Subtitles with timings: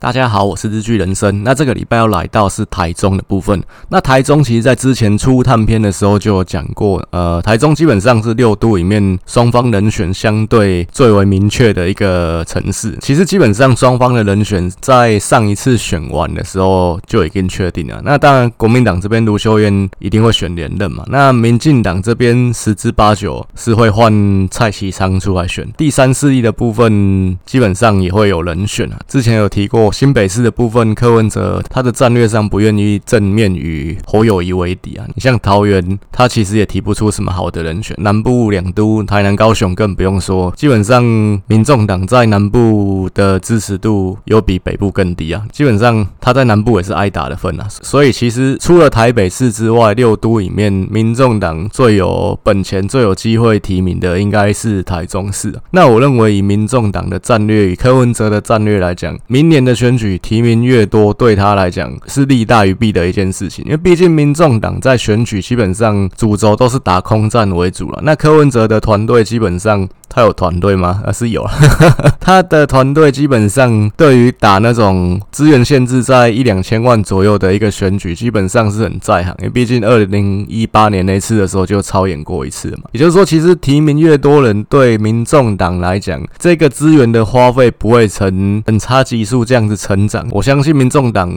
[0.00, 1.42] 大家好，我是日剧人生。
[1.42, 3.60] 那这个礼拜要来到是台中的部分。
[3.88, 12.96] 那台中其实在之前初探片的时候就有讲过，呃，台中基本上是六都里面双方人选相对最为明确的一个城市。
[13.00, 18.00] 其实基本上双方的人选在上一次选完的时候就已经确定了。
[18.04, 21.02] 那当然，国民党这边卢秀燕一定会选连任嘛。
[21.08, 25.68] 那民进党这边十之八九是会换蔡其昌出来选。
[25.76, 29.00] 第三势力的部分基本上也会有人选啊。
[29.08, 29.87] 之前有提过。
[29.92, 35.04] 新北市的部分，柯文哲他的战略上不愿意正面与侯友谊为敌啊。
[35.14, 37.96] 你像桃园，他其实也提不出什么好的人选。
[38.00, 41.02] 南部两都，台南、高雄更不用说，基本上
[41.46, 45.42] 民众党在南部的支持度又 比北部更低啊。
[45.50, 47.66] 基本上他在南部也是挨打的份啊。
[47.70, 55.54] 所以其实除了台北市之外，六都里面民众党最有本钱、最有机会提名的，应该是台中市。
[55.70, 59.77] 那我认为以民众党的战略与柯文哲的战略来讲，明年的。
[59.78, 68.00] 选举提名越多，对他来讲是利大于弊的一件事情，因为毕竟民众党在选举基本上主轴都是打空战为主了。
[68.02, 69.88] 那柯文哲的团队基本上。
[70.08, 71.02] 他有团队吗？
[71.06, 71.46] 啊，是有。
[72.18, 79.34] 他的团队基本上对于打那种资源限制在一两千万左右的一个选举，基本上是很在行。
[79.38, 82.84] 因为毕竟二零一八年那次的时候就操演过一次嘛。
[82.92, 90.26] 也就是说，其实提名越多人，对民众党来讲，这个资源的花费不会成很差级数这样子成长。
[90.30, 91.30] 我相信民众党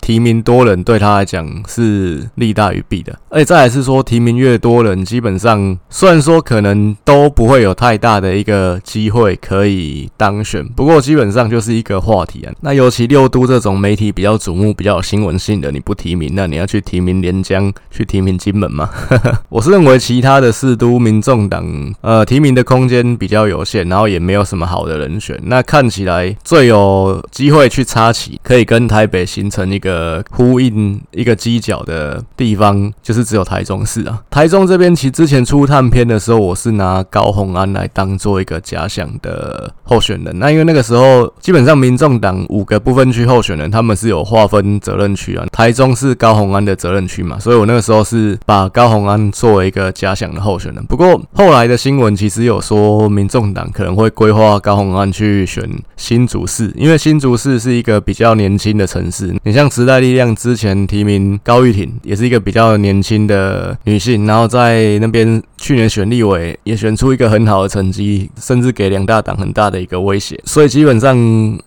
[0.00, 3.16] 提名多人对他来讲是利大于弊的。
[3.28, 8.15] 而且再来是说，提名越多人，基本上虽然说可能都不会有太大。
[8.20, 12.52] 的一个机会可以当选，不过基本上就是一个话题啊。
[12.60, 18.88] 那尤其六都这种媒体比较瞩目、比较有新闻性的，你不提名，那你要去提名连江，去提名金门吗？
[19.48, 21.64] 我是认为其他的四都民众党，
[22.00, 25.38] 呃，提名的空间比较有限，然后也没有什么好的人选。
[25.44, 34.22] 那看起来最有机会去插旗，可以跟台北形成一个呼应、一个犄角的地方，就是只有台中市啊。
[34.30, 38.05] 台中这边其实之前初探片的时候，我是拿高虹安来当。
[38.18, 50.84] 做一个假想的候选人，那因为那个时候基本上民众党五个不分区候选人，他们是有划分责任区啊，台中是高虹安的责任区嘛，所以我那个时候是把高虹安作为一个假想的候选人。
[50.84, 55.66] 不过后来的新闻其实有说，民众党可能会规划高虹安去选
[55.96, 59.34] 新竹市，因为新竹市是一个比较年轻的城市。
[59.44, 68.30] 你像时代力量之前提名高玉婷，也是一个比较年轻的女性，然后在那边去年选立委也选出一个很好的成绩。
[68.40, 71.16] 甚至给两大党很大的一个威胁，所以基本上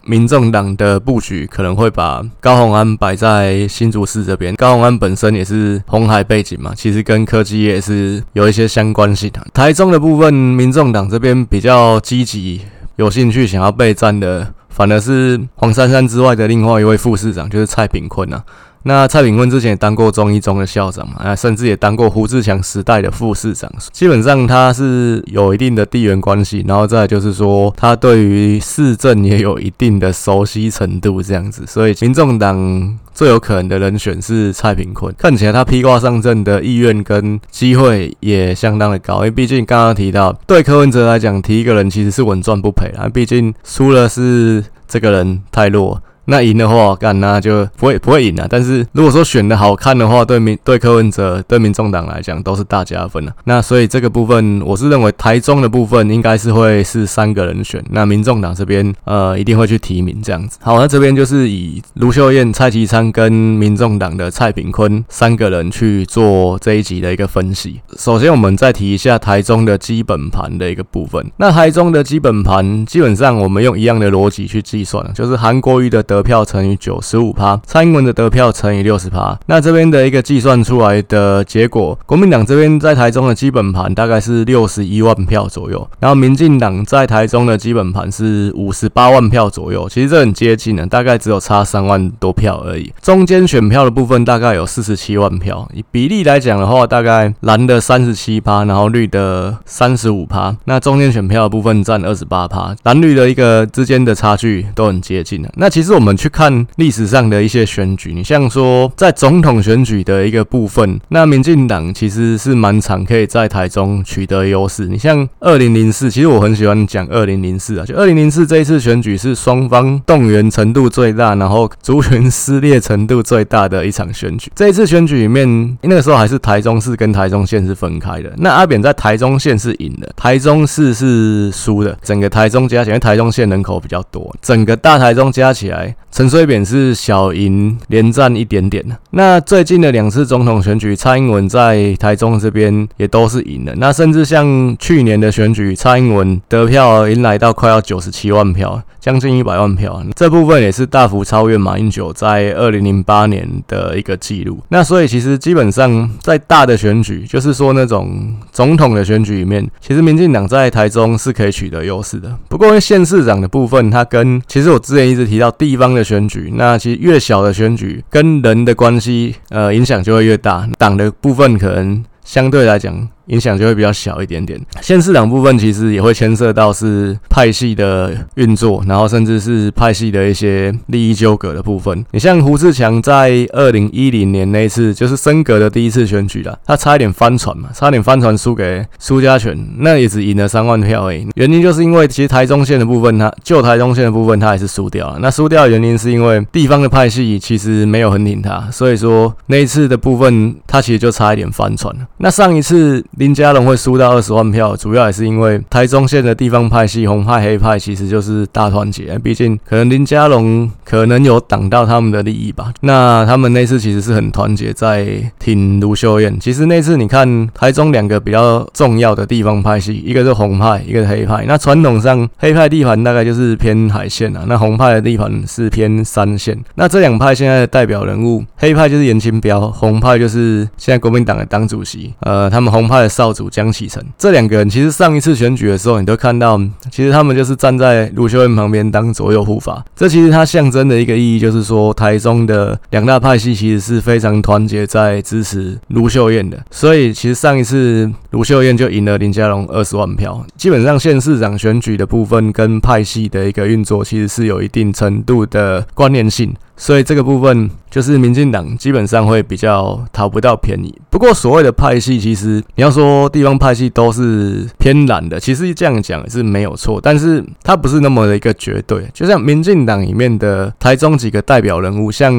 [0.04, 4.56] 民众党的布局可能会把高虹安摆在新竹市这边。
[4.56, 9.46] 高虹安本身也是红海背景嘛，其实跟科技也是有一些相关性的。
[9.54, 12.62] 台中的部分，民众党这边比较积极、
[12.96, 18.44] 有兴趣想要备战的，反而是黄珊珊之外的另外一位副市长，就是蔡炳坤啊。
[18.84, 46.02] 那蔡炳坤之前也当过中一中的校长嘛，啊，甚至也当过胡志强时代的副市长，基本上他是有一定的地缘关系，然后再就是说他对于市政也有一定的熟悉程度这样子，所以民众党最有可能的人选是蔡炳坤，看起来他披挂上阵的意愿跟机会也相当的高，因为毕竟刚刚提到对柯文哲来讲，提一个人其实是稳赚不赔啊，毕竟输了是这个人太弱。
[46.30, 48.46] 那赢的话，干那就不会不会赢了。
[48.48, 53.34] 但是如果说选的好看的话，对民对柯文哲对民众党来讲都是大加分了。
[53.46, 57.84] 那所以这个部分，我是认为台中的部分应该是会是三个人选。
[57.90, 60.60] 那民众党这边呃一定会去提名这样子。
[60.62, 67.82] 好，那这边就是以卢秀燕、蔡其昌跟民众党的蔡炳坤三个人去做这一集的一个分析。
[67.98, 71.26] 首先，我们再提一下台中的基本盘的一个部分。
[71.38, 76.19] 那台中的基本盘基本上我们用一样的逻辑去计算，就是韩国瑜的得。
[76.20, 79.38] 得票乘以九十五趴，蔡英文的得票乘以六十趴。
[79.46, 89.88] 那这边的一个计算出来的结果，国民党这边在台中的基本盘大概是六十一万票左右，然后民进党在台中的基本盘是五十八万票左右。
[89.88, 92.92] 其实这很接近的，大概只有差三万多票而已。
[93.02, 100.54] 中间选票的部分大概有四十七万票，以比例来讲的话，大概蓝的三十七趴，然后绿的三十五趴。
[100.66, 105.50] 那中间选票的部分占二十八趴，蓝绿的一个之间的差距都很接近的。
[105.56, 106.09] 那其实我们。
[106.10, 114.88] 我们去看历史上的一些选举，你像说在总统选举的一个部分，那民进党其实是蛮常可以在台中取得优势。
[114.88, 124.52] 你像二零零四，其实我很喜欢讲二零零四啊，就二零零四这一次选举是双方动员程度最大，然后族群撕裂程度最大的一场选举。
[124.56, 128.34] 这一次选举里面，那个时候还是台中市跟台中县是分开的。
[128.38, 131.96] 那阿扁在台中县是赢的，台中市是输的。
[132.02, 135.96] 整个台中加起来，台中县人口比较多，整个大台中加起来。
[136.12, 138.84] 陈水扁是小赢连战一点点。
[139.12, 143.74] 那最近的两次总统选举，蔡英文在台中这边也都是赢的。
[143.78, 150.04] 那甚至像去年的选举，蔡英文得票迎来到快要九十七万票，将近一百万票。
[150.16, 154.60] 这部分也是大幅超越马英九在二零零八年的一个记录。
[154.70, 162.36] 那所以其实基本上在大的选举，就是说那种总统的选举里面，其实民进党在台中是可以取得优势的。
[162.48, 170.68] 不过因为县市长的部分，它跟其实我之前一直提到地方的选举，那其实越小的选举跟人的关系，呃，影响就会越大。
[170.78, 173.08] 党的部分可能相对来讲。
[173.30, 174.60] 影响就会比较小一点点。
[174.82, 182.06] 县市长部分其实也会牵涉到是派系的运作，然后甚至是派系的一些利益纠葛的部分。
[182.12, 191.28] 你像胡志强在二零一零年那一次，就是升格的第一次选举啦，他差一点翻船嘛，差点翻船输给苏家全，那也只赢了三万票而已。
[191.36, 195.20] 原因就是因为其实台中县的部分，他就台中县的部分他还是输掉了。
[195.22, 202.08] 那输掉的原因是因为地方的派系其实没有很挺他，所以说那一次的部分他其实就差一点翻船了。
[202.18, 203.06] 那上一次。
[203.20, 212.72] 林佳龙会输到二十万票，主要也是因为台中县的地方派系红派黑派其实就是大团结，毕竟可能林佳龙可能有挡到他们的利益吧。
[212.80, 216.40] 那他们那次其实是很团结在挺卢秀燕。
[216.40, 221.44] 其实那次你看台中两个比较重要的地方派系，一个是红派，一个是黑派。
[221.46, 226.58] 那传统上黑派地盘大概就是偏海线啊，那红派的地盘是偏山线。
[226.76, 232.14] 那这两派现在的代表人物，黑派就是颜清标，红派就是现在国民党的党主席。
[232.22, 233.09] 呃，他们红派。
[233.10, 236.60] 少主江启臣这两个人，其实上一次选举的时候，你都看到，
[236.92, 239.84] 其实他们就是站在卢秀燕旁边当左右护法。
[239.96, 246.58] 这其实它象征的一个意义，就是说台中的两大派系其实是非常团结在支持卢秀燕的。
[246.70, 250.46] 所以其实上一次卢秀燕就赢了林佳龙二十万票。
[250.56, 256.54] 基本上县市长选举的部分跟派系的一个运作，其实是有一定程度的关联性。
[256.80, 260.96] 所以这个部分就是民进党基本上会比较讨不到便宜。
[261.10, 267.02] 不过所谓的派系，其实你要说地方派系都是偏蓝的，其实这样讲是没有错。
[267.04, 269.06] 但是它不是那么的一个绝对。
[269.14, 272.34] 就像民进党里面的台中几个代表人物，像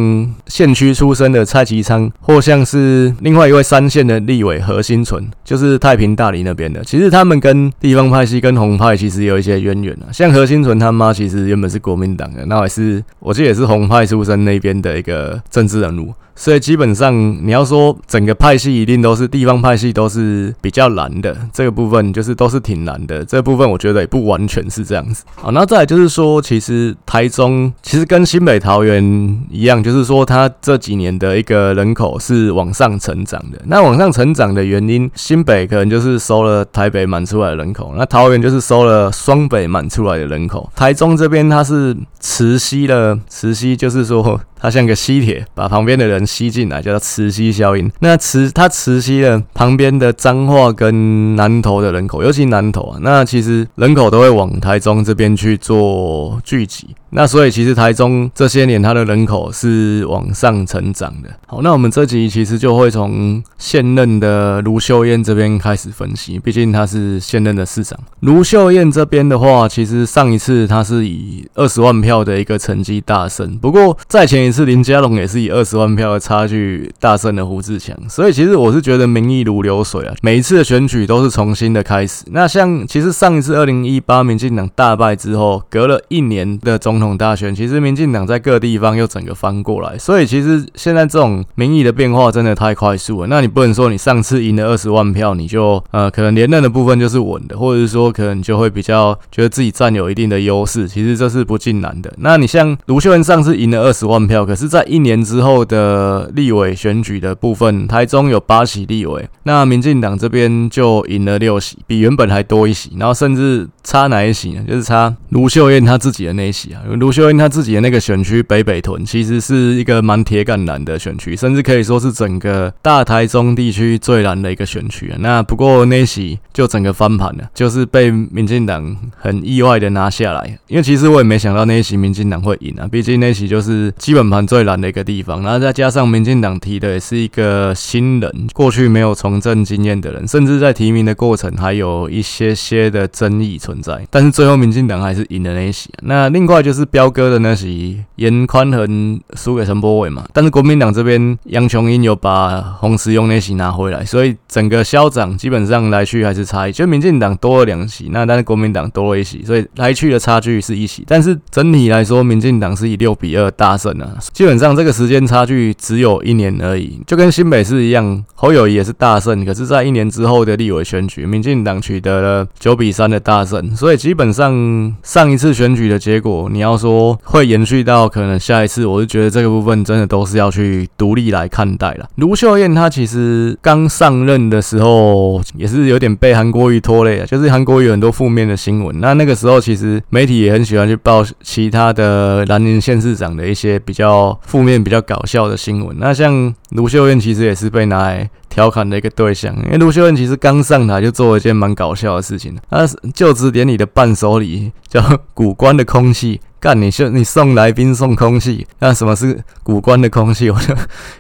[0.46, 6.82] 县区出身的蔡其昌，或像是另外一位三线的立委何新存，就是太平大里那边的。
[6.82, 10.08] 其实他们跟地方派系跟红派其实有一些渊源啊。
[10.10, 14.29] 像何新存他妈其实原本是国民党的，那也是我记得也是红派出身。
[14.30, 16.14] 在那边的一个政治人物。
[16.34, 17.14] 所以基本上
[17.46, 23.24] 你要说整个派系一定都是地方派系都是比较蓝的，这个部分就是都是挺蓝的。
[23.24, 25.24] 这部分我觉得也不完全是这样子。
[25.34, 29.02] 好，那再来就是说，其实台中其实跟新北桃园
[29.50, 33.60] 一样，就是说它这几年的一个人口是往上成长的。
[33.66, 40.70] 那往上成长的原因，新北可能就是收了台北满出来的人口，那桃园就是收了双北满出来的人口。
[40.74, 44.40] 台中这边它是磁吸了，磁吸就是说。
[44.60, 47.90] 它像个吸铁，把旁边的人吸进来，叫做磁吸效应。
[48.00, 56.88] 那磁它磁吸了旁边的彰化跟南投的人口，尤其南投啊，那其实人口都会往台中这边去做聚集。
[57.12, 61.28] 那所以其实台中这些年它的人口是往上成长的。
[61.48, 67.98] 好，那我们这集其实就会从现任的卢秀燕这边开始分析，毕竟她是现任的市长。
[68.20, 77.96] 卢秀燕这边的话，其实上一次她是以二十万票的一个成绩大胜，不过在前一次林佳龙也是以二十万票的差距大胜了胡志强。
[78.08, 82.24] 所以其实我是觉得民意如流水啊，每一次的选举都是重新的开始。
[82.28, 86.99] 那像其实上一次二零一八民进党大败之后，隔了一年的中。
[87.00, 93.26] 统大选，其实民进党在各地方又整个翻过来，所以其实现在这种民意的变化真的太快速了。
[93.28, 100.86] 那你不能说你上次赢了二十万票，你就呃可能连任的部分就是稳的，或者是说可能就会比较觉得自己占有一定的优势。
[100.86, 102.12] 其实这是不尽然的。
[102.18, 114.64] 那你像卢秀燕上次赢了二十万票，可是在一年之后的立委选举的部分，台中有八席立委，那民进党这边就赢了六席，比原本还多一席，然后甚至差哪一席呢？
[114.68, 116.82] 就是差卢秀燕她自己的那一席啊。
[116.96, 125.16] 卢秀燕她自己的那个选区北北屯，其实是一个蛮铁杆蓝的选区，甚至可以说是整个大台中地区最蓝的一个选区啊。
[125.20, 130.58] 那不过那席就整个翻盘了，就是被民进党很意外的拿下来。
[130.66, 144.04] 因为其实我也没想到那席民进党会赢啊，毕竟那席就是基本盘最蓝的一个地方，然后再加上民进党提的也是一个新人，过去没有从政经验的人，甚至在提名的过程还有一些些的争议存在。
[144.10, 145.88] 但是最后民进党还是赢了那席。
[146.02, 146.79] 那另外就是。
[146.80, 182.08] 是彪哥的那席严宽恒输给陈柏伟嘛，但是国民党这边杨琼英有把洪慈庸那席拿回来，所以整个消长基本上来去还是差异，就民进党多了两席，那但是国民党多了一席，所以来去的差距是一席，但是整体来说，民进党是以六比二大胜啊，基本上这个时间差距只有一年而已，就跟新北市一样，侯友谊也是大胜，可是，在一年之后的立委选举，民进党取得了九比三的大胜，所以基本上上一次选举的结果，你要要说会延续到可能下一次，我就觉得这个部分真的都是要去独立来看待了。
[182.16, 195.96] 卢秀燕她其实刚上任的时候也是有点被韩国瑜拖累啊，就是韩国瑜有很多负面的新闻，那那个时候其实媒体也很喜欢去报其他的兰陵县市长的一些比较负面、比较搞笑的新闻。
[195.98, 205.02] 那像卢秀燕其实也是被拿来调侃的一个对象，因为卢秀燕其实刚上台就做了一件蛮搞笑的事情，她就职典礼的伴手礼叫
[205.34, 206.40] 古关的空气。
[206.60, 210.50] 干你秀你送来宾送空气，那什么是古关的空气？
[210.50, 210.74] 我就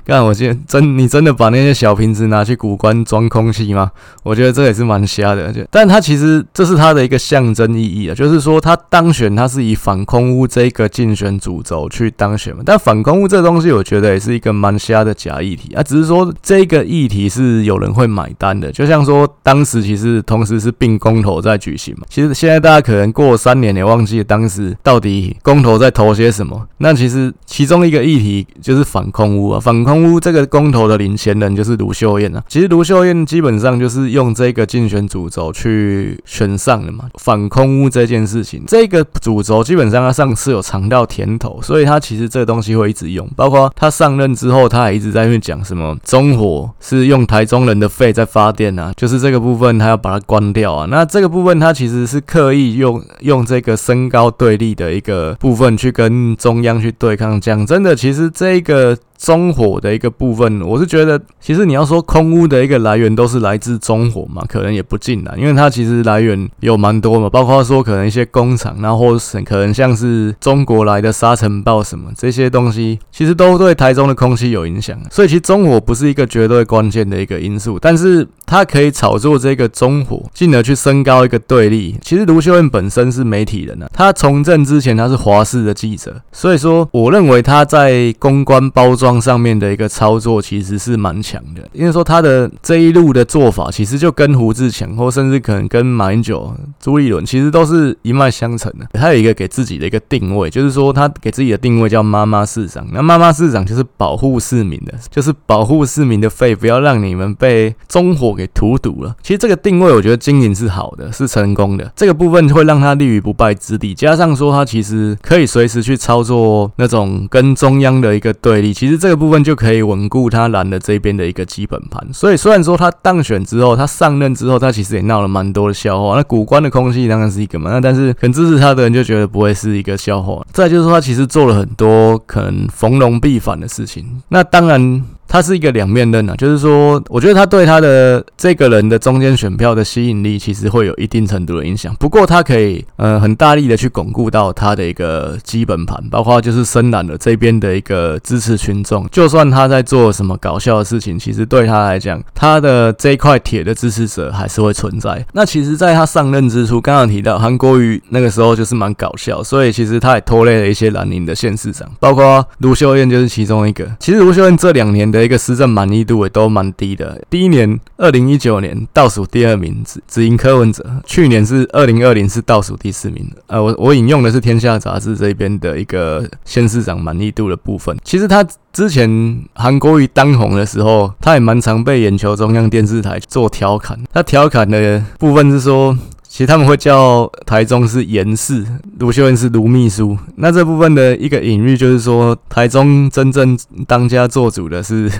[0.04, 3.90] 干，我觉得真你真的把那些小瓶子拿去古关装空气吗？
[4.22, 5.50] 我觉得这也是蛮瞎的。
[5.50, 12.62] 就，但他其实这是他的一个象征意义啊，就是说他当选，他是以反空污这个竞选主轴去当选嘛。
[12.62, 15.82] 但反空污这东西，我觉得也是一个蛮瞎的假议题啊。
[15.82, 22.06] 只是说这个议题是有人会买单的，就像说当时其实同时是并公投在举行嘛。
[22.08, 25.36] 其实现在大家可能过三年也忘记了当时到底。
[25.42, 26.66] 公投在投些什么？
[26.78, 32.42] 那其实其中一个议题就是反空屋啊，反空屋这个公投的领衔人就是卢秀燕啊。
[32.48, 37.06] 其实卢秀燕基本上就是用这个竞选主轴去选上的嘛。
[37.18, 43.28] 反空屋这件事情，这个主轴基本上他上次有尝到甜头，所以他其实这个东西会一直用。
[43.36, 50.86] 包括他上任之后，他还一直在因为讲什么中火是用台中人的肺在发电啊，就是这个部分他要把它关掉啊。
[50.90, 55.36] 那这个部分他其实是刻意用用这个身高对立的一个。
[55.38, 58.98] 部分去跟中央去对抗，讲真的，其实这个。
[59.20, 74.98] 中火的一个部分，我是觉得，其实你要说空污的一个来源都是来自中火嘛，可能也不尽然，因为它其实来源有蛮多嘛，包括说可能一些工厂，然后或是可能像是中国来的沙尘暴什么这些东西，其实都对台中的空气有影响。
[75.10, 81.94] 所以其实中火不是一个绝对关键的一个因素，但是它可以炒作这个中火，进而去升高一个对立。
[82.00, 89.09] 其实卢秀燕本身是媒体人啊，他从政之前他是华视的记者，所以说我认为他在公关包装。
[89.18, 98.86] 上面的一个操作其实是蛮强的，因为说他的这一路的做法，其实就跟胡志强，或甚至可能跟马英九、朱立伦，其实都是一脉相承的。
[98.92, 102.86] 他有一个给自己的一个定位，就是说他给自己的定位叫“妈妈市长”。
[102.92, 109.16] 那“妈妈市长”就是保护市民的，就是保护市民的肺，不要让你们被中火给荼毒了。
[109.22, 111.90] 其实这个定位，我觉得经营是好的，是成功的。
[111.96, 113.92] 这个部分会让他立于不败之地。
[113.94, 118.99] 加上说他其实可以随时去操作那种跟中央的一个对立，其实。
[119.00, 126.14] 这个部分就可以稳固他蓝的这边的一个基本盘，所以虽然说他当选之后，他上任之后，他其实也闹了蛮多的笑话。
[126.14, 130.44] 那古关的空气当然是一个嘛，那但是肯支持他的人就觉得不会是一个笑话。
[130.52, 134.20] 再就是说，他其实做了很多可能逢龙必反的事情。
[134.28, 135.02] 那当然。
[135.30, 141.94] 他是一个两面刃啊，就是说，我觉得他对他的这个人的中间选票的吸引力，其实会有一定程度的影响。
[142.00, 149.06] 不过，他可以呃很大力的去巩固到他的一个基本盘，包括就是深蓝的这边的一个支持群众。
[149.12, 155.24] 就算他在做什么搞笑的事情，其实对他来讲，他的这一块铁的支持者还是会存在。
[155.32, 163.88] 那其实，在他上任之初，刚刚提到韩国瑜那个时候就是蛮搞笑，所以其实他也拖累了一些蓝营的县市长，包括卢秀燕就是其中一个。
[164.00, 165.19] 其实卢秀燕这两年的。
[165.22, 167.20] 一个施政满意度也都蛮低的。
[167.28, 170.84] 第一年，二零一九年倒数第二名，只只赢柯文哲。
[171.04, 173.30] 去年是二零二零是倒数第四名。
[173.46, 177.96] 呃，我我引用的是《天下杂志》这边的一个县市长满意度的部分。
[178.04, 183.98] 其实他之前韩国瑜当红的时候，他也蛮常被眼球中央电视台做调侃。
[184.12, 185.96] 他调侃的部分是说。
[186.30, 188.64] 其实他们会叫台中是严氏，
[189.00, 190.16] 卢秀恩是卢秘书。
[190.36, 193.58] 那这部分的一个隐喻就是说，台中真正
[193.88, 195.10] 当家做主的是。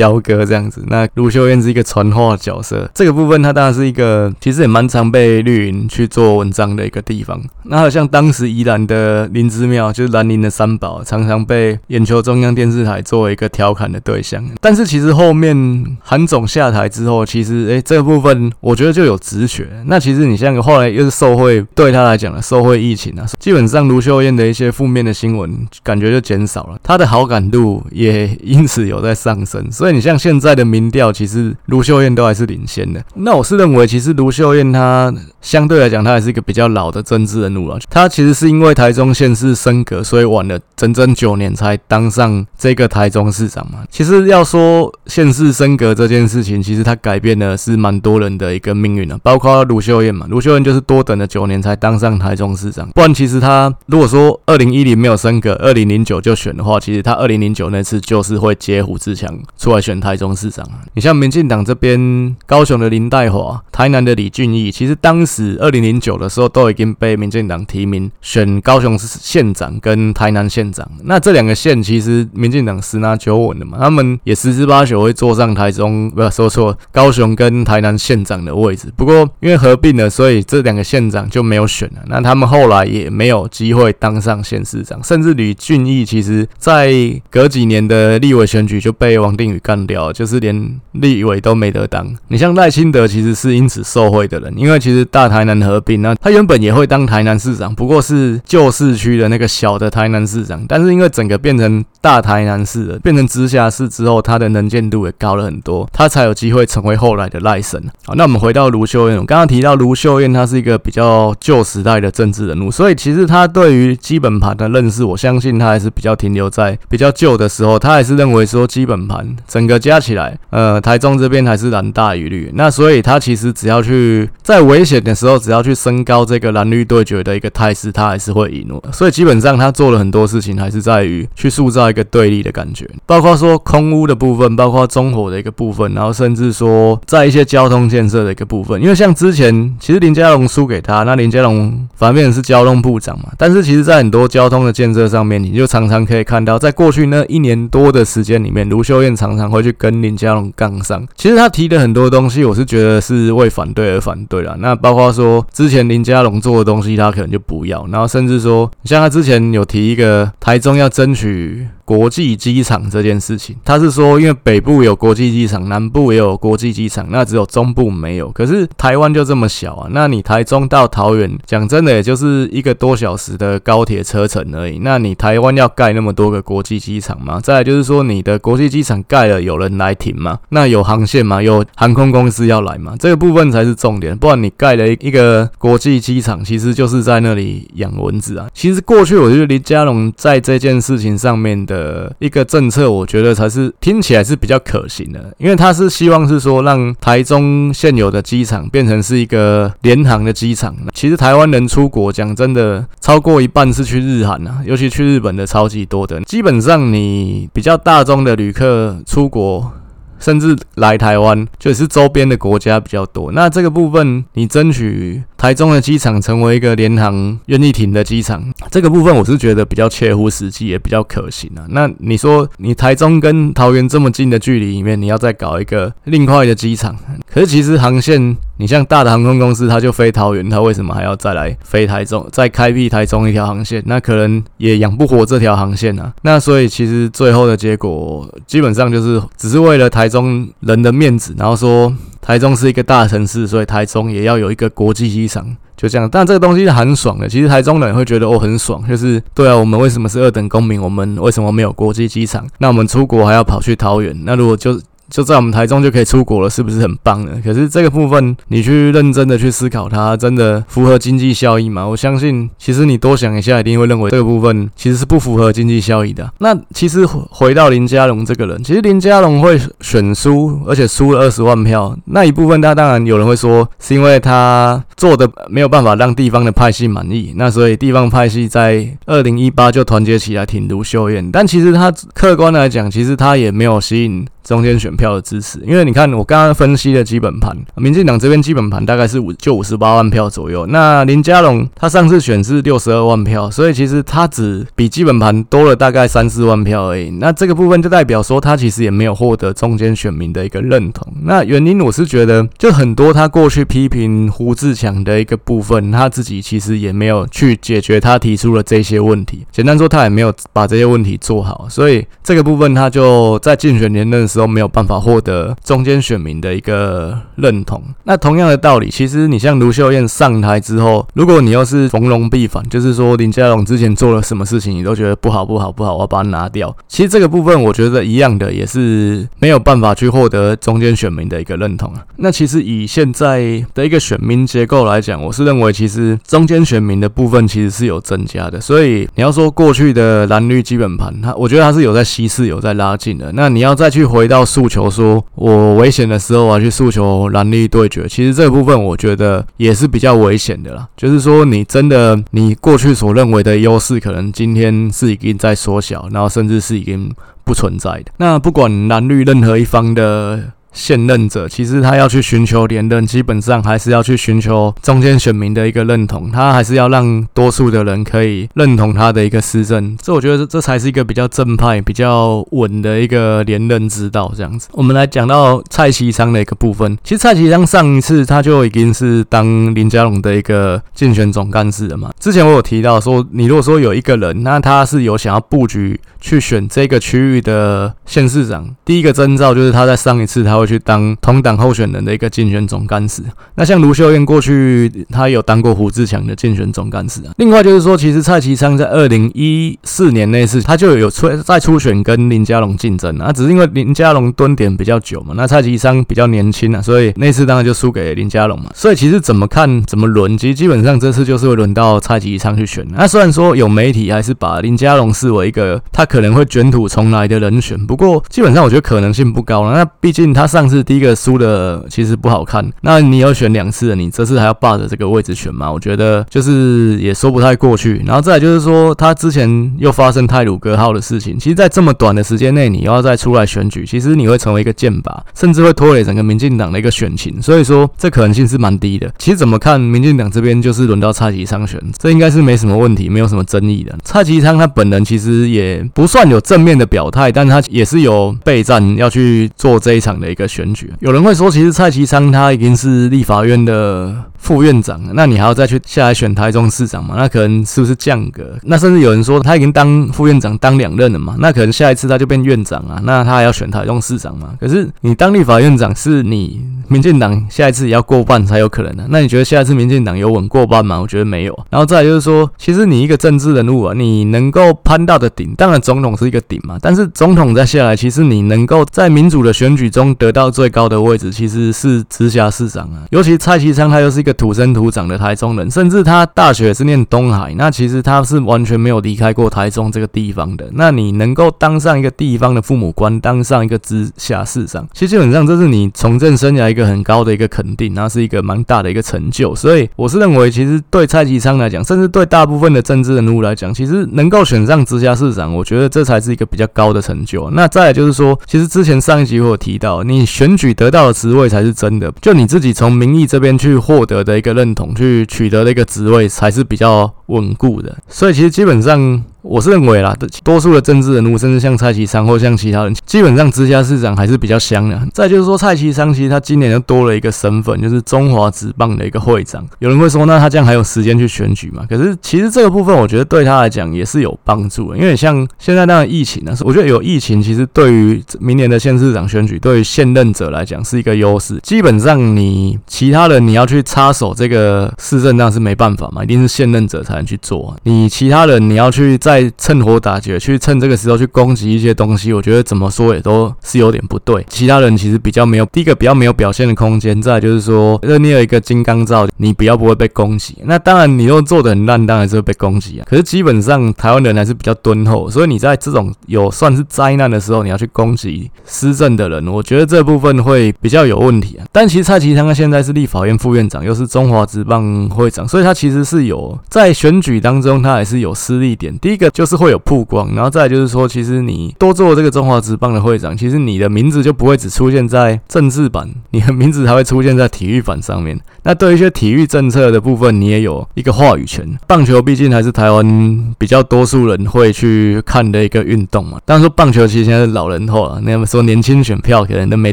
[0.00, 7.38] 飙哥这样子，那卢秀燕是一个传话角色，这个部分它当然是一个，其实也蛮常被绿营去做文章的一个地方。
[7.64, 14.42] 那好像当时宜兰的林之妙，就是兰陵的三宝，常常被眼球中央电视台作为一个调侃的对象。
[14.58, 19.68] 但是其实后面韩总下台之后，其实诶、这个部分我觉得就有止血。
[19.84, 29.89] 那其实你像后来又是受贿，对他来讲的受贿疫情啊，基本上卢秀燕的一些负面的新闻感觉就减少了，他的好感度也因此有在上升，所以。
[29.92, 33.02] 你像现在的民调，其实卢秀燕都还是领先的。
[33.14, 37.78] 那我是认为，其实卢秀燕她相对来讲，她还是一个比较老的政治人物了。
[37.88, 43.80] 她其实是因为台中县市升格，所以晚了整整九年才当上这个台中市长嘛。
[43.90, 50.26] 其实要说县市升格这件事情，其实它改变的是蛮多人的一个命运的，包括卢秀燕嘛。
[50.28, 59.38] 卢秀燕就是多等了九年才当上台中市长，不然其实她如果说二零一零没有升格，二零零九就选的话，其实她二零零九那次就是会接胡志强
[59.74, 60.68] 来选台中市长。
[60.94, 70.88] 你像民进党这边，高雄的林岱樺，台南的李俊义，其实当时二零零九的时候都已经被民进党提名选高雄市县长跟台南县长。
[71.04, 78.92] 那这两个县其实民进党十拿九稳的嘛，他们也十之八九会坐上台中，不要说错，高雄跟台南县长的位置。
[78.96, 82.02] 不过因为合并了，所以这两个县长就没有选了。
[82.06, 86.92] 那他们后来也没有机会当上县市长，甚至李俊义其实在
[87.30, 92.06] 隔几年的立委选举就被王定宇干掉，就是连立委都没得当。
[92.28, 107.82] 你像赖清德其实是因此受贿的人，因为其实大台南合并，那他原本也会当台南市长，不过是旧市区的那个小的台南市长，但是因为整个变成大台南市了，变成直辖市之后，他的能见度也高了很多，他才有机会成为后来的赖神。
[108.04, 128.70] 好，那我们回到卢秀燕，我刚刚提到卢秀燕，她是一个比较旧时代的政治人物，所以其实他对于基本盘的认识，我相信他还是比较停留在比较旧的时候，他还是认为说基本盘整个加起来，呃，台中这边还是蓝大于绿，那所以他其实只要去在危险的时候，只要去升高这个蓝绿对决的一个态势，他还是会赢。
[128.92, 151.02] 所以基本上他做了很多事情，还是在于去塑造一个对立的感觉，包括说空屋的部分，包括中火的一个部分，然后甚至说在一些交通建设的一个部分，因为像之前其实林佳龙输给他，那林佳龙反面是交通部长嘛，但是其实在很多交通的建设上面，你就常常可以看到，在过去那一年多的时间里面，卢秀燕常常常会去跟林佳龙杠上。
[151.16, 154.54] 其实他提的很多东西，我是觉得是为反对而反对啦。
[154.58, 161.66] 那包括说之前林佳龙做的东西，他可能就不要，然后甚至说，像他之前有提一个台中要争取。
[161.90, 168.30] 国际机场这件事情，他是说，因为北部有国际机场，南部也有国际机场，那只有中部没有。
[168.30, 174.78] 可是台湾就这么小啊，那你台中到桃园，讲真的，也就是一个多小时的高铁车程而已。
[174.78, 177.40] 那你台湾要盖那么多个国际机场吗？
[177.42, 180.38] 再来就是说，你的国际机场盖了，有人来停吗？
[180.50, 181.42] 那有航线吗？
[181.42, 182.94] 有航空公司要来吗？
[183.00, 184.16] 这个部分才是重点。
[184.16, 188.46] 不然你盖了一个国际机场，其实就是在那里养蚊子啊。
[188.54, 191.79] 其实过去我觉得林佳龙在这件事情上面的。
[191.80, 200.76] 呃，一个政策，我觉得才是听起来是比较可行的，因为他是希望是说让台中现有的机场变成是一个联航的机场。
[200.92, 206.20] 其实台湾人出国，讲真的，超过一半是去日韩啊，尤其去日本的超级多的。
[206.20, 209.72] 基本上你比较大众的旅客出国。
[210.20, 213.32] 甚至来台湾，就是周边的国家比较多。
[213.32, 221.66] 那这个部分，你争取台中的机场成为一个联航愿意停的机场，这个部分我是觉得比较切乎实际，也比较可行啊。
[221.70, 226.96] 那你说，你台中跟桃园这么近的距离里面，你要再搞一个另外的机场，
[227.32, 228.36] 可是其实航线。
[228.60, 233.82] 你像大的航空公司，它就飞桃园，它为什么还要再来飞台中，再开辟台中一条航线？
[233.86, 236.12] 那可能也养不活这条航线啊。
[236.20, 246.06] 那所以其实最后的结果，基本上就是只是为了台中人的面子，然后说台中是一个大城市，所以台中也要有一个国际机场，就这样。
[246.12, 250.78] 但这个东西是很爽的，其实台中人会觉得哦很爽，就是对啊，我们为什么是二等公民？
[250.78, 252.46] 我们为什么没有国际机场？
[252.58, 254.14] 那我们出国还要跑去桃园？
[254.26, 254.78] 那如果就
[255.10, 257.32] 就在我们台中就可以出国了，是不是很棒呢？
[257.44, 261.84] 可是这个部分你去认真的去思考，它真的符合经济效益吗？
[261.86, 266.32] 我相信，其实你多想一下，一定会认为这个部分其实是不符合经济效益的。
[266.38, 281.30] 那其实回到林佳龙这个人，其实林佳龙会选输，而且输了二十万票，那一部分他当然有人会说是因为他做的没有办法让地方的派系满意，那所以地方派系在二零一八就团结起来挺卢秀燕。
[281.32, 284.26] 但其实他客观来讲，其实他也没有吸引。
[284.42, 290.66] 中间选票的支持，因为你看我刚刚分析的基本盘，民进党这边基本盘大概是五就五十八万票左右。
[290.66, 297.10] 那林佳龙他上次选是六十二万票，所以其实他只比基本盘多了大概三四万票而已。
[297.10, 301.06] 那这个部分就代表说他其实也没有获得中间选民的一个认同。
[301.24, 309.44] 那原因我是觉得，就很多他过去批评胡志强的一个部分，他自己其实也没有去解决他提出的这些问题。
[309.52, 314.29] 简单说，他也没有把这些问题做好，所以这个部分他就在竞选连任。
[314.30, 317.82] 时候没有办法获得中间选民的一个认同。
[318.04, 326.74] 那同样的道理，其实你像卢秀燕上台之后，如果你又是逢龙必反，就是说林佳龙之前做了什么事情，你都觉得不好不好不好，我要把它拿掉。
[326.86, 332.04] 其实这个部分我觉得一样的，也是没有办法去获得中间选民的一个认同啊。
[332.16, 338.60] 那其实以现在的一个选民结构来讲，我是认为其实中间选民的部分其实是有增加的。
[338.60, 343.32] 所以你要说过去的蓝绿基本盘，它我觉得它是有在稀释，有在拉近的。
[343.32, 350.86] 那你要再去回回到诉求，说我危险的时候我要去诉求蓝绿对决，其实这部分我觉得也是比较危险的啦。
[350.94, 357.10] 就是说你真的你过去所认为的优势，可能今天是已经在缩小，然后甚至是已经
[357.44, 358.12] 不存在的。
[358.18, 360.52] 那不管蓝绿任何一方的。
[360.72, 369.96] 现任者其实他要去寻求连任，基本上还是要去寻求中间选民的一个认同，他还是要让多数的人可以认同他的一个施政。
[370.00, 374.32] 这我觉得这才是一个比较正派、比较稳的一个连任之道。
[374.36, 376.96] 这样子，我们来讲到蔡其昌的一个部分。
[377.02, 382.10] 其实蔡其昌上一次他就已经是当林佳龙的一个竞选总干事了嘛。
[382.20, 390.59] 之前我有提到说，你如果说有一个人，那他是有想要布局去选这个区域的县市长，第一个征兆就是他在上一次他。
[390.60, 393.22] 会去当同党候选人的一个竞选总干事。
[393.54, 397.32] 那像卢秀燕过去，她有当过胡志强的竞选总干事啊。
[397.38, 408.70] 另外就是说，其实蔡其昌在二零一四年那次，他就有出在初选跟林佳龙竞争啊，只是因为林佳龙蹲点比较久嘛，那蔡其昌比较年轻啊，所以那次当然就输给林佳龙嘛。
[408.74, 412.86] 所以其实怎么看怎么轮，其实基本上这次就是会轮到蔡其昌去选。
[412.90, 419.72] 那虽然说有媒体还是把林佳龙视为一个他可能会卷土重来的人选，不过基本上我觉得可能性不高了。
[419.72, 420.49] 那毕竟他。
[420.50, 425.70] 上次第一个输的其实不好看，那你要选两次，你这次还要霸着这个位置选吗？
[425.70, 428.02] 我觉得就是也说不太过去。
[428.04, 437.40] 然后再来就是说，他之前又发生泰鲁格号的事情，其实，在这么短的时间内，你要再出来选举，其实你会成为一个箭靶，甚至会拖累整个民进党的一个选情。
[437.40, 439.08] 所以说，这可能性是蛮低的。
[439.18, 443.96] 其实怎么看，民进党这边就是轮到蔡其昌选，这应该是没什么问题，没有什么争议的。
[444.02, 450.39] 蔡其昌他本人其实也不算有正面的表态，但他也是有备战要去做这一场的一个。
[450.40, 457.14] 的选举，有人会说，其实蔡其昌他已经是立法院的副院长了，那你还要再去下来选台中市长嘛？
[457.16, 458.56] 那可能是不是降格？
[458.62, 461.36] 那甚至有人说他已经当副院长当两任了嘛？
[461.38, 462.98] 那可能下一次他就变院长啊？
[463.04, 464.54] 那他还要选台中市长嘛？
[464.58, 470.98] 可是你当立法院长是你民进党下一次也要过半才有可能的，那你觉得下一次民进党有稳过半吗？
[470.98, 471.66] 我觉得没有。
[471.68, 480.29] 然后再就是说，其实你一个政治人物啊，你能够攀到的顶，当然总统是一个顶嘛，但是总统再下来，其实你能够在民主的选举中得。
[480.32, 490.68] 到最高的位置其实是直辖市长啊，尤其蔡其昌他又是一个土生土长的台中人，甚至他大学是念东海，那其实他是完全没有离开过台中这个地方的。
[490.72, 499.54] 那你能够当上一个地方的父母官，当上一个直辖市长，其实基本上这是你从政生涯一个很高的一个肯定，那是一个蛮大的一个成就。
[499.54, 507.50] 所以我是认为，其实对蔡其昌来讲，甚至对大部分的政治人物来讲，其实能够选上直辖市长，我觉得这才是一个比较高的成就。
[507.50, 510.19] 那再来就是说，其实之前上一集我有提到你。
[510.20, 517.96] 你选举得到的职位才是真的，就你自己从民意这边去获得的一个认同，去取得的一个职位才是比较稳固的。
[518.06, 519.24] 所以其实基本上。
[519.42, 525.00] 我是认为啦，多数的政治人物，甚至像蔡其昌或像其他人，基本上直辖市长还是比较香的。
[525.12, 529.66] 再就是说，蔡其昌其实他今年又多了一个身份，就是中华职棒的一个会长。
[529.78, 531.84] 有人会说，那他这样还有时间去选举吗？
[531.88, 541.58] 可是其实这个部分，我觉得对他来讲也是有帮助的，因为像现在那样疫情呢，我觉得有疫情，其实对于明年的县市长选举，对于现任者来讲是一个优势。
[541.62, 547.76] 基本上你其他人你要去插手这个市政，那是没办法嘛，一定是现任者才能去做。
[547.84, 554.44] 你其他人你要去在在趁火打劫，去趁这个时候去攻击一些东西，我觉得怎么说也都是有点不对。
[554.48, 557.20] 其他人其实比较没有，第一个比较没有表现的空间。
[557.22, 560.56] 再来就是说，如果你有一个金刚罩，你比较不会被攻击。
[560.64, 563.06] 那当然，你又做得很烂，当然是会被攻击啊。
[563.08, 571.64] 可是基本上台湾人还是比较敦厚，所以你在这种有算是灾难的时候，你要去攻击施政的人，我觉得这部分会比较有问题啊。
[571.70, 578.98] 但其实蔡其昌他现在是立法院副院长，又是中华职棒会长，所以他其实是有在选举当中，他还是有私利点。
[578.98, 579.30] 第一个。
[579.30, 588.38] 就是会有曝光，然后再就是说，其实你多做这个中华职棒的会长，其实你的名字就不会只出现在政治版，你的名字还会出现在体育版上面。
[588.64, 591.64] 那对于一些体育政策的部分，你也有一个话语权。
[591.86, 596.40] 棒球毕竟还是台湾比较多数人会去看的一个运动嘛。
[596.44, 599.92] 当然说棒球其实现在是老人后了，那么说年轻选票可能都没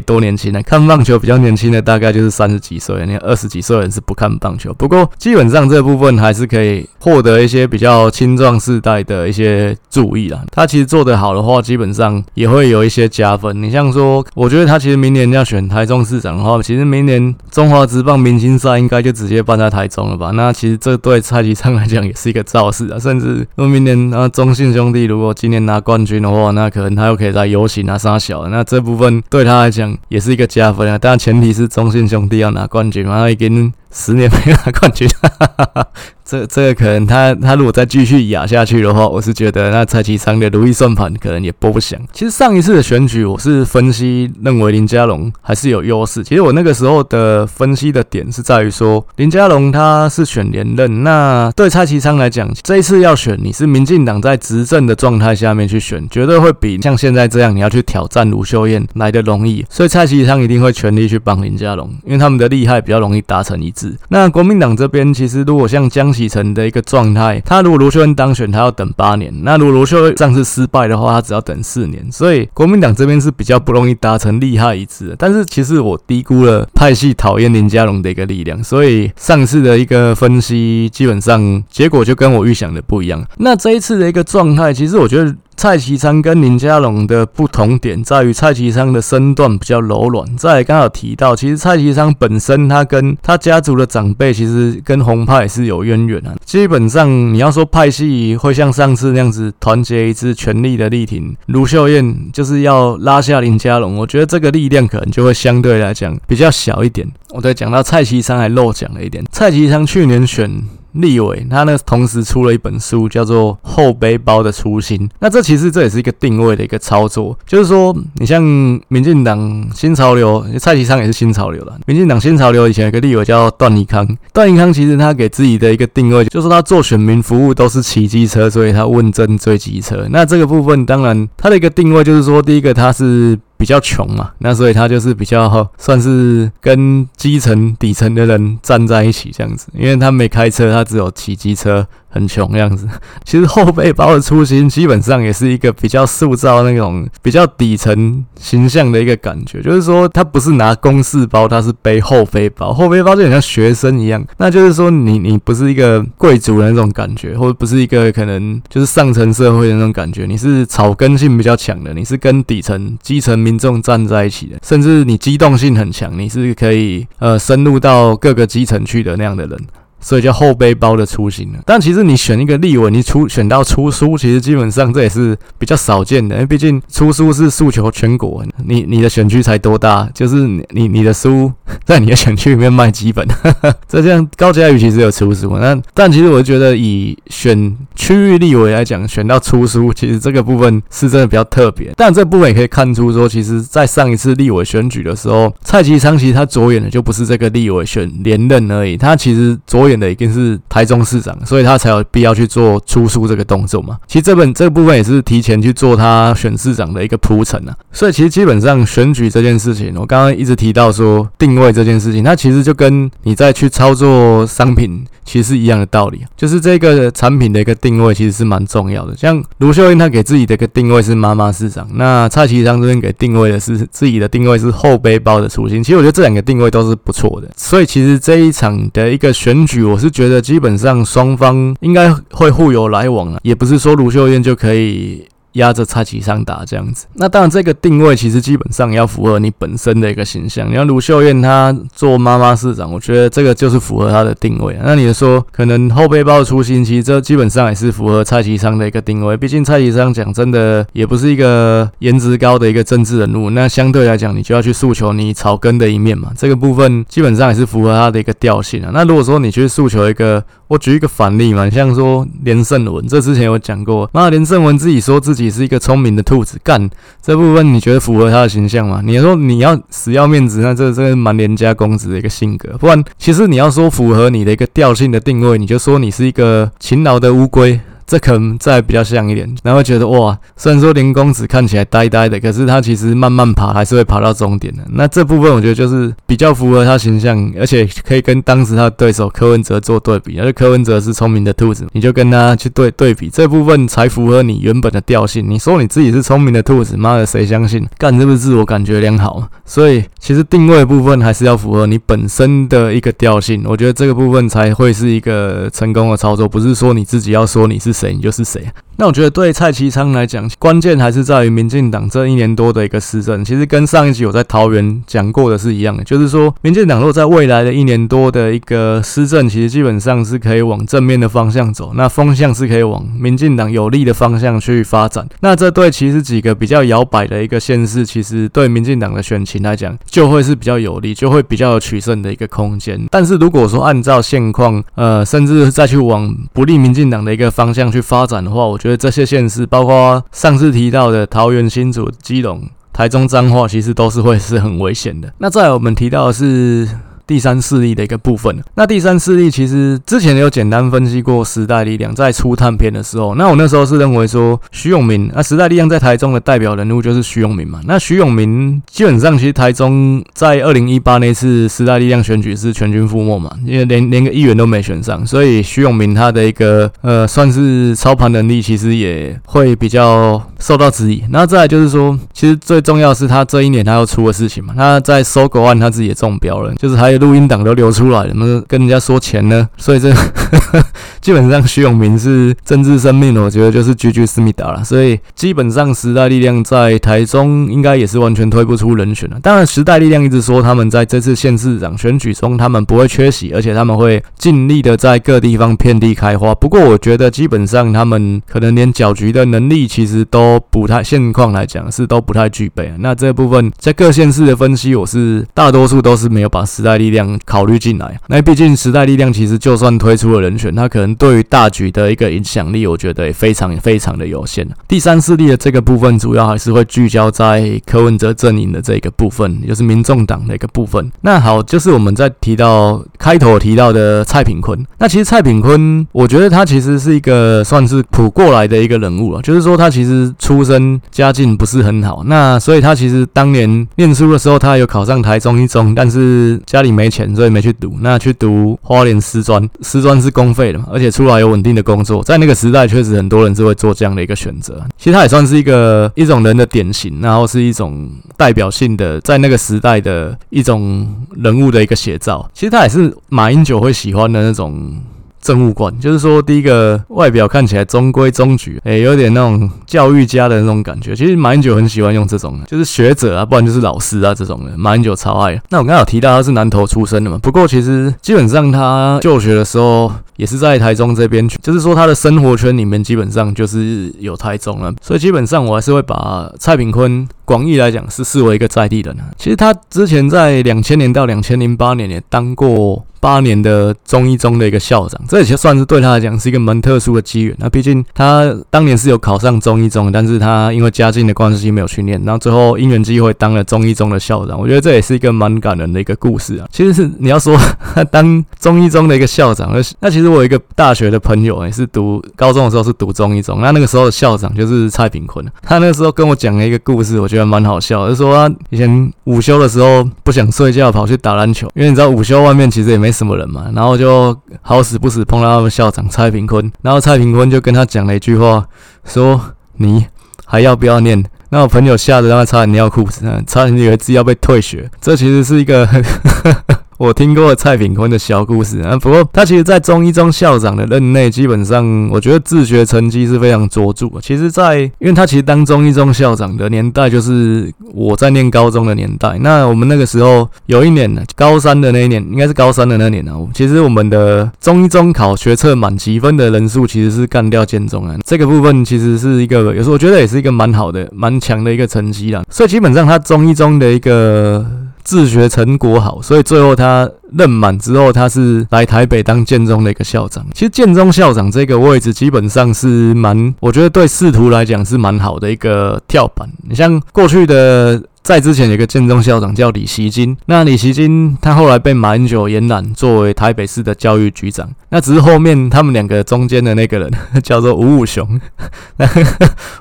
[0.00, 0.60] 多年轻了。
[0.64, 4.74] 看棒球比较年轻的大概就是三十几岁，那二十几岁人是不看棒球。
[4.74, 9.17] 不过基本上这部分还是可以获得一些比较青壮世代的。
[9.18, 10.40] 的一些注意啦。
[10.50, 13.62] 他其实做得好的话，基本上也会有一些加分。
[13.62, 20.30] 你像说，我觉得他其实明年要选台中市长的话，其实明年中华职棒明星赛应该就直接办在台中了吧？
[20.34, 22.98] 那其实这对蔡其昌来讲也是一个造势啊。
[23.00, 30.98] 甚至如果明年啊中信兄弟如果今年拿冠军的话，那可能他又可以在游行拿三小，那这部分对他来讲也是一个加分啊。
[31.00, 35.08] 但前提是中信兄弟要拿冠军嘛，他已经十年没拿冠军。
[35.08, 35.88] 哈哈哈
[36.24, 41.98] 这这个可能他他如果再继续压下去的话，我是觉得那蔡其昌的如意算盘可能也拨不响。
[42.12, 46.22] 其实上一次的选举，我是分析认为林佳龙还是有优势。
[46.22, 59.64] 其实我那个时候的分析的点是在于说，林佳龙他是选连任，那对蔡其昌来讲，这一次要选你是民进党在执政的状态下面去选，绝对会比像现在这样你要去挑战卢秀燕来得容易。
[59.70, 63.77] 所以蔡其昌一定会全力去帮林佳龙，因为他们的利害比较容易达成一致。
[64.08, 66.08] 那国民党这边其实如果像江。
[66.18, 72.04] 启臣的一个状态，他如果卢秀恩当选，他要等八年；那如果卢秀恩上次失败的话，他只要等四年。
[72.10, 75.16] 所以国民党这边是比较不容易达成利害一致的。
[75.16, 83.24] 但是其实我低估了派系讨厌林佳龙的一个力量，所以上次的一个分析基本上结果就跟我预想的不一样。
[83.36, 85.32] 那这一次的一个状态，其实我觉得。
[85.58, 90.36] 蔡其昌跟林佳龙的不同点在于，蔡其昌的身段比较柔软。
[90.36, 96.36] 再刚好提到，其实蔡其昌本身他跟他家族的长辈，其实跟红派是有渊源的。
[96.44, 107.04] 基本上你要说派系会像上次那样子团结一致，全力的力挺卢秀燕，就是要拉下林佳龙，我觉得这个力量可能就会相对来讲比较小一点。
[107.30, 110.62] 我再讲到蔡其昌还漏讲了一点，蔡其昌去年选。
[110.98, 114.98] 立委他呢，同时出了一本书，叫做《后背包的初心》。
[115.20, 118.42] 那这其实这也是一个定位的一个操作，就是说，你像
[118.88, 121.78] 民进党新潮流，蔡其昌也是新潮流了。
[121.86, 130.06] 民进党新潮流以前有个立委叫段宜康，段宜康其实他给自己的一个定位，就是他做选民服务都是骑机车，所以他问政追机车。
[130.10, 133.38] 那这个部分当然他的一个定位就是说，第一个他是。
[133.58, 141.86] 比较穷嘛，那所以他就是比较算是跟基层底层的人站在一起这样子，因为他没开车，他只有骑机车。
[142.10, 142.88] 很穷样子，
[143.24, 169.58] 其实后背包的初心基本上也是一个比较塑造那种比较底层形象的一个感觉，就是说他不是拿公事包，他是背后背包，后背包就很像学生一样，那就是说你你不是一个贵族的那种感觉，或者不是一个可能就是上层社会的那种感觉，你是草根性比较强的，你是跟底层基层民众站在一起的，甚至你机动性很强，你是可以呃深入到各个基层去的那样的人。
[170.00, 181.52] 所以叫后背包的出行了，但其实你选一个立委，你出选到出书，其实基本上这也是比较少见的，因为毕竟出书是诉求全国，你你的选区才多大，就是你你的书
[181.84, 183.26] 在你的选区里面卖几本，
[183.88, 203.96] 这这样高嘉宇其实有出书，那但其实我觉得以选区域立委来讲，选到出书，其实这个部分是真的比较特别，但这部分也可以看出说，其实在上一次立委选举的时候，蔡其昌其实他着眼的就不是这个立委选连任而已，他其实着演的一定是台中市长，所以他才有必要去做出书这个动作嘛。
[204.06, 207.76] 其实这本这部分也是提前去做他选市长的一个铺陈啊。
[207.92, 219.16] 所以其实基本上选举这件事情，我刚刚一直提到说定位这件事情，它其实就跟你在去操作商品其实是一样的道理，就是这个产品的一个定位其实是蛮重要的。
[219.16, 225.82] 像卢秀燕她给自己的一个定位是妈妈市长，那蔡其昌这边给定位的是自己的定位是后背包的初心。
[225.82, 227.48] 其实我觉得这两个定位都是不错的。
[227.56, 229.77] 所以其实这一场的一个选举。
[229.84, 235.26] 我是觉得基本上双方应该会互有来往啊，也不是说卢秀燕就可以。
[235.52, 240.70] 压着蔡其昌打这样子，那当然这个定位其实基本上要符合你本身的一个形象。
[240.70, 244.78] 你看卢秀燕她做妈妈市长，我觉得这个就是符合她的定位。
[244.84, 249.36] 那你说可能后背包的初心，其实这基本上也是符合蔡其昌的一个定位。
[249.36, 256.30] 毕竟蔡其昌讲真的也不是一个颜值高的一个政治人物，那相对来讲你就要去诉求你草根的一面嘛。
[256.36, 258.90] 这个部分基本上也是符合他的一个调性啊。
[258.92, 266.88] 那如果说你去诉求一个，我举一个反例嘛，像说连胜文，这之前有讲过，那连胜文自己说自己己是一个聪明的兔子，干
[267.22, 269.00] 这部分你觉得符合他的形象吗？
[269.04, 272.76] 你说你要死要面子，那这这蛮廉价公子的一个性格。
[272.78, 277.80] 不然，其实你要说符合你的一个调性的定位，你就说你是一个勤劳的乌龟。
[278.08, 284.82] 这可能再比较像一点，然后觉得哇，虽然说林公子看起来呆呆的，可是他其实慢慢爬还是会爬到终点的。
[284.92, 290.40] 那这部分我觉得就是比较符合他形象，而且可以跟当时他的对手柯文哲做对比。
[290.40, 295.44] 而且柯文哲是聪明的兔子，你就跟他去对对比，这部分才符合你原本的调性。
[295.46, 297.86] 你说你自己是聪明的兔子，妈的谁相信？
[297.98, 299.46] 干，是不是自我感觉良好？
[299.66, 303.64] 所以其实定位部分还是要符合你本身的一个调性。
[303.66, 307.97] 我觉得这个部分才会是一个成功的操作，不是说你自己要说你是。
[307.98, 308.64] 谁你就是谁。
[309.00, 313.44] 那我觉得对蔡其昌来讲，关键还是在于民进党这一年多的一个施政。
[313.44, 325.24] 其实跟上一集我在桃园讲过的是一样的，就是说民进党若在未来的一年多的一个施政，其实基本上是可以往正面的方向走，那风向是可以往民进党有利的方向去发展。
[325.42, 333.00] 那这对其实几个比较摇摆的一个县市，其实对民进党的选情来讲，就会是比较有利，就会比较有取胜的一个空间。
[333.12, 338.87] 但是如果说按照现况，呃，甚至再去往不利民进党的一个方向去发展的话，我觉得。
[338.96, 345.32] 这些县市，包括上次提到的桃园、新竹、基隆、台中、彰化，其实都是会是很危险的。
[345.38, 346.88] 那再来我们提到的是。
[347.28, 357.80] 第三势力的一个部分，那第三势力其实之前有简单分析过时代力量在出探片的时候，那我那时候是认为说徐永明，那时代力量在台中的代表人物就是徐永明嘛。
[357.84, 371.22] 那徐永明基本上其实台中在二零一八那次时代力量选举是全军覆没嘛，因为连连个议员都没选上，所以徐永明他的一个呃算是操盘能力其实也会比较受到质疑。
[371.30, 377.17] 然后再就是说，其实最重要是他这一年他又出了事情嘛，他在收购案他自己也中标了，就是还有。
[377.18, 379.68] 录音档都流出来了，那跟人家说钱呢？
[379.76, 380.10] 所以这
[381.20, 384.82] 基本上徐永明是政治生命，我觉得就是居居思密达了。
[384.82, 389.38] 所以基本上时代力量在台中应该也是完全推不出人选了。
[389.40, 396.54] 当然，时代力量一直说他们在这次县市长选举中，他们不会缺席，而且他们会尽力的在各地方遍地开花。
[396.54, 402.92] 不过，我觉得基本上他们可能连搅局的能力其实都不太，现况来讲是都不太具备。
[402.98, 407.28] 那这部分在各县市的分析，我是大多数都是没有把时代力量。
[407.44, 414.66] 考虑进来，那毕竟时代力量其实就算推出了人选，他可能对于大局的一个影响力，我觉得也非常非常的有限。
[414.86, 421.10] 第三势力的这个部分，主要还是会聚焦在柯文哲阵营的这个部分，就是民众党的一个部分。
[421.22, 437.08] 那好，就是我们在提到开头提到的蔡炳坤，那其实蔡炳坤，我觉得他其实是一个算是普过来的一个人物了，就是说他其实出身家境不是很好，那所以他其实当年念书的时候，他有考上台中一中，但是家里没。
[437.08, 437.96] 钱，所以没去读。
[438.02, 442.24] 那去读花莲师专，师专是公费的嘛，而且出来有稳定的工作。
[442.24, 444.84] 在那个时代，确实很多人是会做这样的一个选择。
[444.98, 451.06] 其实他也算是一个一种人的典型，然后是一种代表性的，在那个时代的一种
[451.36, 452.50] 人物的一个写照。
[452.52, 455.00] 其实他也是马英九会喜欢的那种。
[455.40, 461.14] 政务官就是说，第一个外表看起来中规中矩，诶，有点那种教育家的那种感觉。
[461.14, 464.76] 其实马英九很喜欢用这种，就是学者啊，不然就是老师啊这种的。
[464.76, 465.60] 马英九超爱。
[465.70, 474.92] 那我刚才有提到他是南投出生的嘛，不过其实基本上他就学的时候也是在台中这边，就是说他的生活圈里面基本上就是有台中了。
[475.00, 479.16] 所以基本上我还是会把蔡炳坤广义来讲是视为一个在地人。
[479.38, 483.02] 其实他之前在两千年到两千零八年也当过。
[483.20, 487.52] 八年的中医中的一个校长，这也算是对他来讲是一个蛮特殊的机缘。
[487.58, 494.56] 那毕竟他当年是有考上中医中，但是他因为家境的关系没有去念，然后最后因缘机会当了中医中的校长。
[494.56, 496.68] 我觉得这也是一个蛮感人的一个故事啊。
[496.70, 497.58] 其实是你要说
[497.92, 505.44] 他当中医中的一个校长，那那其实我有一个大学的朋友也是读高中的时候是读中医中，那那个时候的校长就是蔡炳坤。
[505.60, 513.08] 他那个时候跟我讲了一个故事，我觉得蛮好笑，就说他以前午休的时候不想睡觉，跑去打篮球，因为你知道午休外面其实也没。
[513.18, 518.64] 什么人嘛，然后就好死不死碰到他们校长蔡平坤，然后蔡平坤就跟他讲了一句话，
[519.04, 519.40] 说
[519.78, 520.06] 你
[520.44, 521.24] 还要不要念？
[521.50, 524.88] 那我朋友吓得让他差点尿裤子，差点以为自己要被退学。
[525.00, 525.84] 这其实是一个。
[526.98, 534.08] 我听过蔡炳坤的小故事啊，不过他其实，在中一中校长的任内，基本上我觉得自学成绩是非常卓著。
[534.20, 539.38] 其实，在因为他其实当中一中校长的年代，就是我在念高中的年代。
[539.38, 543.32] 那我们那个时候有一年呢，高三的那一年，应该是高三的那年呢。
[543.54, 548.16] 其实我们的中一中考学测满级分的人数，其实是干掉建中啊。
[548.26, 552.42] 这个部分其实是一个，有时候我觉得也是一个蛮好的、蛮强的一个成绩啦。
[552.50, 554.66] 所以基本上他中一中的一个。
[555.08, 560.44] 自学成果好，所以最后他任满之后，他是来台北当建中的一个校长。
[560.52, 566.46] 其实建中校长这个位置基本上是蛮，我觉得对仕途来讲是蛮好的一个跳板。
[566.68, 568.02] 你像过去的。
[568.22, 577.10] 在之前有个建中校长叫李希金，那李希金他后来被马英九延揽作为台北市的教育局长，那只是后面他们两个中间的那个人
[577.42, 578.38] 叫做吴武雄，
[578.98, 579.08] 那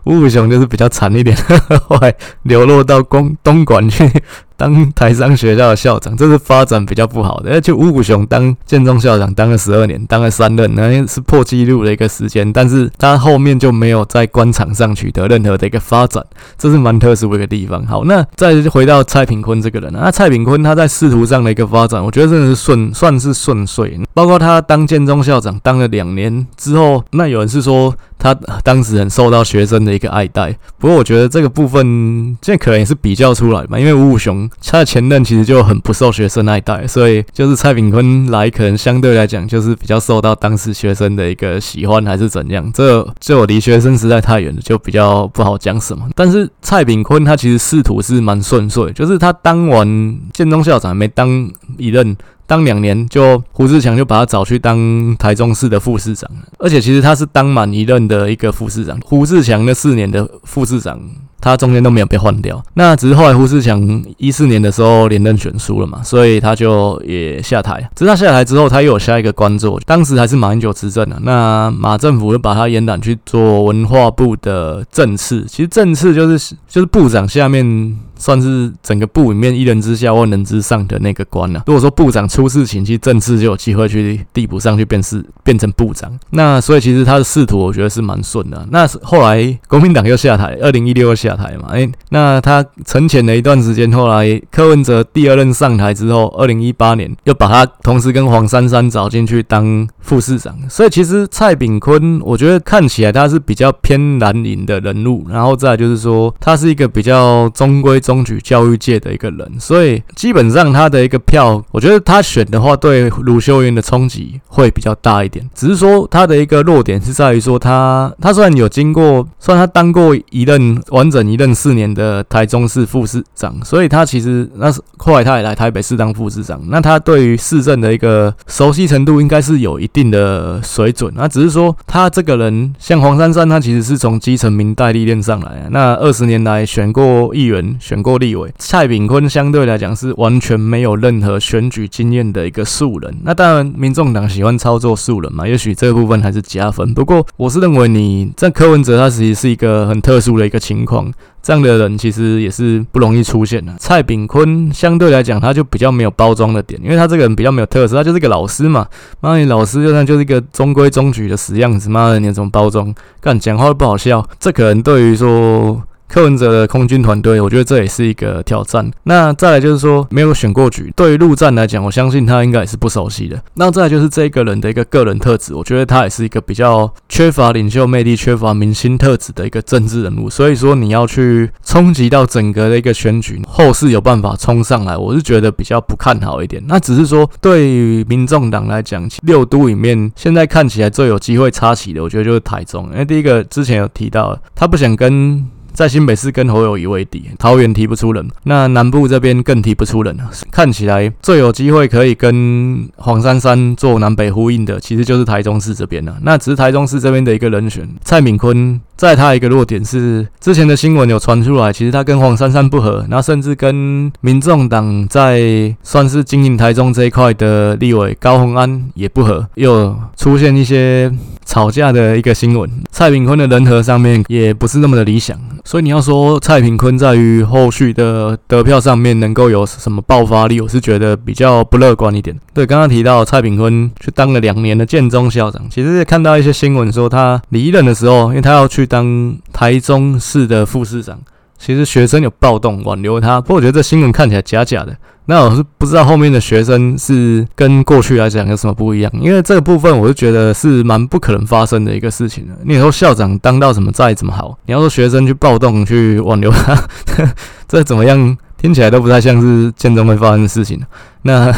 [0.05, 1.35] 吴武雄就是比较惨一点，
[1.87, 4.09] 后来流落到公东莞去
[4.55, 7.51] 当台商学校的校长，这是发展比较不好的。
[7.51, 16.25] 而且吴武雄当建中校长当了十二年，当了三任，那是破纪录的一个时间，但是他后面就没有在官场上取得任何的一个发展，
[16.57, 17.85] 这是蛮特殊的一个地方。
[17.85, 18.25] 好，那。
[18.35, 23.99] 再回到蔡炳坤这个人，那蔡炳坤他在仕途上的一个发展，我觉得真的是顺，算是顺遂。
[24.13, 30.55] 包括他当建中校长当了两年之后，那有人是说他当时很受到学生的一个爱戴。
[30.77, 42.69] 不过我觉得这个部分这可能也是比较出来嘛，因为吴武雄他的前任其实就很不受学生爱戴，所以就是蔡炳坤来可能相对来讲就是比较受到当时学生的一个喜欢还是怎样。
[42.73, 46.07] 这这我离学生实在太远了，就比较不好讲什么。
[46.15, 52.15] 但是蔡炳坤他其实仕途是蛮顺遂，就是他当完建中校长还没当一任。
[52.47, 56.27] 当两年，就胡志强就把他找去当台中市的副市长，
[56.57, 58.97] 而且其实他是当满一任的一个副市长。
[59.01, 60.99] 胡志强那四年的副市长。
[61.39, 67.87] 他中间都没有被换掉，那只是后来胡志强一四年的时候连任选输了嘛，所以他就也下台。
[67.95, 71.19] 直到下台之后，他又有下一个官做，当时还是马英九执政啊。
[71.21, 81.61] 那马政府就把他延揽去做文化部的正次，其实正次就是就是部长下面算是整个部里面一人之下万人之上的那个官啊。
[81.67, 86.11] 如果说部长出事情，其实正次就有机会去递补上去，变是变成部长。
[86.31, 88.67] 那所以其实他的仕途我觉得是蛮顺的。
[88.71, 91.26] 那后来国民党又下台，二零一六又下。
[91.27, 91.69] 下台嘛？
[91.71, 100.55] 诶，那他沉潜了一段时间，后来柯文哲第二任上台之后，二零一八年又把他同时跟黄珊珊找进去当副市长。
[100.69, 115.47] 所以其实蔡炳坤，我觉得看起来他是比较偏蓝营的人物，然后再就是说，他是一个比较中规中矩教育界的一个人，所以基本上他的一个票，我觉得他选的话，对卢秀燕的冲击会比较大一点。
[115.53, 121.16] 只是说他的一个弱点是在于说，他他虽然有经过，虽然他当过一任完整。
[121.17, 131.11] 整一任四年的台中市副市长，所以他其实那是后来他也来台北市当副市长，那他对于市政的一个熟悉程度应该是有一定的水准。
[131.15, 138.53] 那只是说他这个人像黄珊珊，他其实是从基层民代历练上来，那二十年来选过议员、选过立委。
[138.59, 143.17] 蔡炳坤相对来讲是完全没有任何选举经验的一个素人。
[143.23, 146.93] 那当然，民众党喜欢操作素人嘛，也许这部分还是加分。
[146.93, 151.06] 不过我是认为你在柯文哲，他其实是一个很特殊的一个情况。
[151.41, 153.73] 这样的人其实也是不容易出现的。
[153.79, 158.87] 蔡炳坤相对来讲，他就比较没有包装的点，因为他这个人比较没有特色，他就是个老师嘛。
[159.19, 162.93] 妈，你老师就算就是一个中规中矩的死样子，妈的，你怎么包装？
[163.19, 165.81] 干讲话都不好笑，这可能对于说。
[166.07, 168.89] 柯文哲的空军团队，我觉得这也是一个挑战。
[169.03, 173.41] 那再来就是说，没有选过局，对于陆战来讲，我相信他应该也是不熟悉的。
[173.55, 180.29] 那再来就是这个人的一个个人特质，我觉得他也是一个比较缺乏领袖魅力、缺乏明星特质的一个政治人物。
[180.29, 186.63] 所以说，你要去冲击到整个的一个选举，后势有办法冲上来，我是觉得比较不看好一点。
[186.67, 192.89] 那只是说，对于民众党来讲，六都里面现在看起来最有机会插旗的，我觉得就是台中。
[192.93, 195.45] 因为第一个之前有提到，他不想跟。
[195.77, 200.27] 在新北市跟侯友宜为敌，桃园提不出人，那南部这边更提不出人了。
[200.49, 206.17] 看起来最有机会可以跟黄珊珊做南北呼应的，其实就是台中市这边了。
[206.23, 208.81] 那只是台中市这边的一个人选，蔡炳坤。
[208.95, 221.11] 在他一个弱点是，之前的新闻有传出来，其实他跟黄珊珊不合，然后甚至跟民众党在算是经营台中这一块的立委高虹安也不合，又出现一些
[221.47, 222.69] 吵架的一个新闻。
[222.91, 232.37] 蔡炳坤的人和上面也不是那么的理想，所以你要说蔡炳坤在于后续的得票上面能够有什么爆发力，我是觉得比较不乐观一点。
[232.53, 238.85] 对，刚刚提到蔡炳坤去当了两年的建中校长，其实看到一些新闻说他离任的时候，因为他要去。
[238.97, 241.19] 当台中市的副市长，
[241.57, 244.95] 其实学生有暴动挽留他，不过我觉得这新闻看起来假假的。
[245.25, 252.53] 那我是不知道后面的学生是跟过去来讲有什么不一样，因为这个部分我是觉得是蛮不可能发生的一个事情的。
[252.63, 256.77] 你说校长当到什么再怎么好，你要说学生去暴动去挽留他，
[257.67, 258.37] 这怎么样？
[258.57, 260.81] 听起来都不太像是建中会发生的事情。
[261.21, 261.53] 那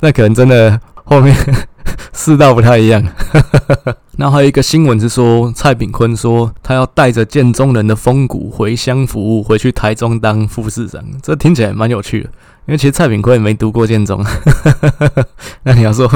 [0.00, 1.32] 那可能真的后面。
[2.12, 3.02] 世道不太一样，
[4.16, 12.30] 然后还有一个新闻是说，蔡炳坤说他要带着建中人的风骨回乡服务，回去台中当副市长，这听起来蛮有趣的。
[12.66, 14.24] 因为其实蔡炳坤也没读过建中，
[15.64, 16.10] 那你要说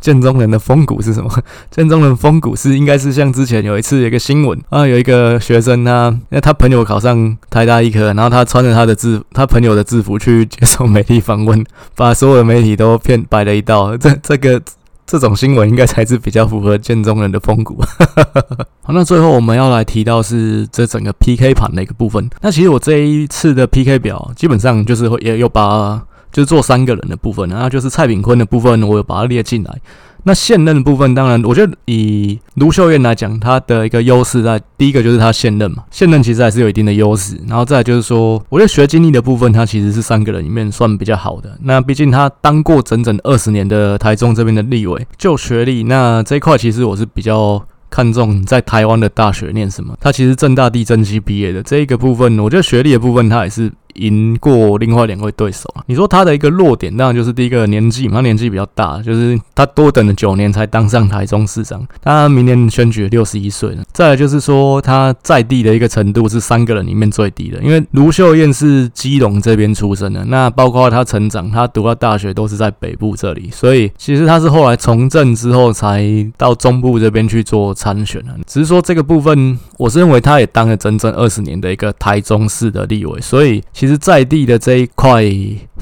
[0.00, 1.30] 建中人的风骨是什么？
[1.70, 11.64] 建中人风骨是应该是像之前有一次有一个新闻啊，有一个学生他，因为他朋友考上台大医科，然后他穿着他的制他朋友的制服去接受媒体访问，
[11.94, 13.96] 把所有的媒体都骗白了一道。
[13.96, 14.60] 这这个。
[15.06, 17.82] 这种新闻应该才是比较符合建中人的风骨。
[18.82, 22.28] 好，那最后我们要来提到是这整个 PK 盘的一个部分。
[22.40, 29.80] 那其实我这一次的 PK 表基本上就是也有把就是做三个人的部分，然后就是蔡炳坤的部分，我有把它列进来。
[30.24, 37.36] 那现任的部分，当然，我觉得以卢秀燕来讲，她的一个优势在第一个就是她现任嘛，现任其实还是有一定的优势。
[37.48, 41.58] 然后再就是说，我觉得学经历的部分，她其实是三个人里面算比较好的。
[41.62, 47.60] 那毕竟她当过整整二十年的台中这边的立委，就学历，那这一块其实我是比较
[47.90, 49.94] 看重在台湾的大学念什么。
[50.00, 53.72] 他其实政大地政系毕业的，这一个部分，我觉得学历的部分他也是。
[53.94, 55.84] 赢过另外两位对手啊！
[55.86, 63.82] 你说他的一个弱点，当然就是第一个年纪嘛，他年纪比较大，就是他多等了九年才当上台中市长，他明年选举六十一岁了。
[63.92, 76.02] 再来就是说他在地的一个程度是三个人里面最低的，因为卢秀燕是基隆这边出生的，那包括他成长，他读到大学都是在北部这里，所以其实他是后来从政之后才
[76.38, 78.32] 到中部这边去做参选的。
[78.46, 83.62] 只是说这个部分，我是认为他也当了整整二十年的一个台中市的立委，所以。
[83.82, 85.24] 其实在地的这一块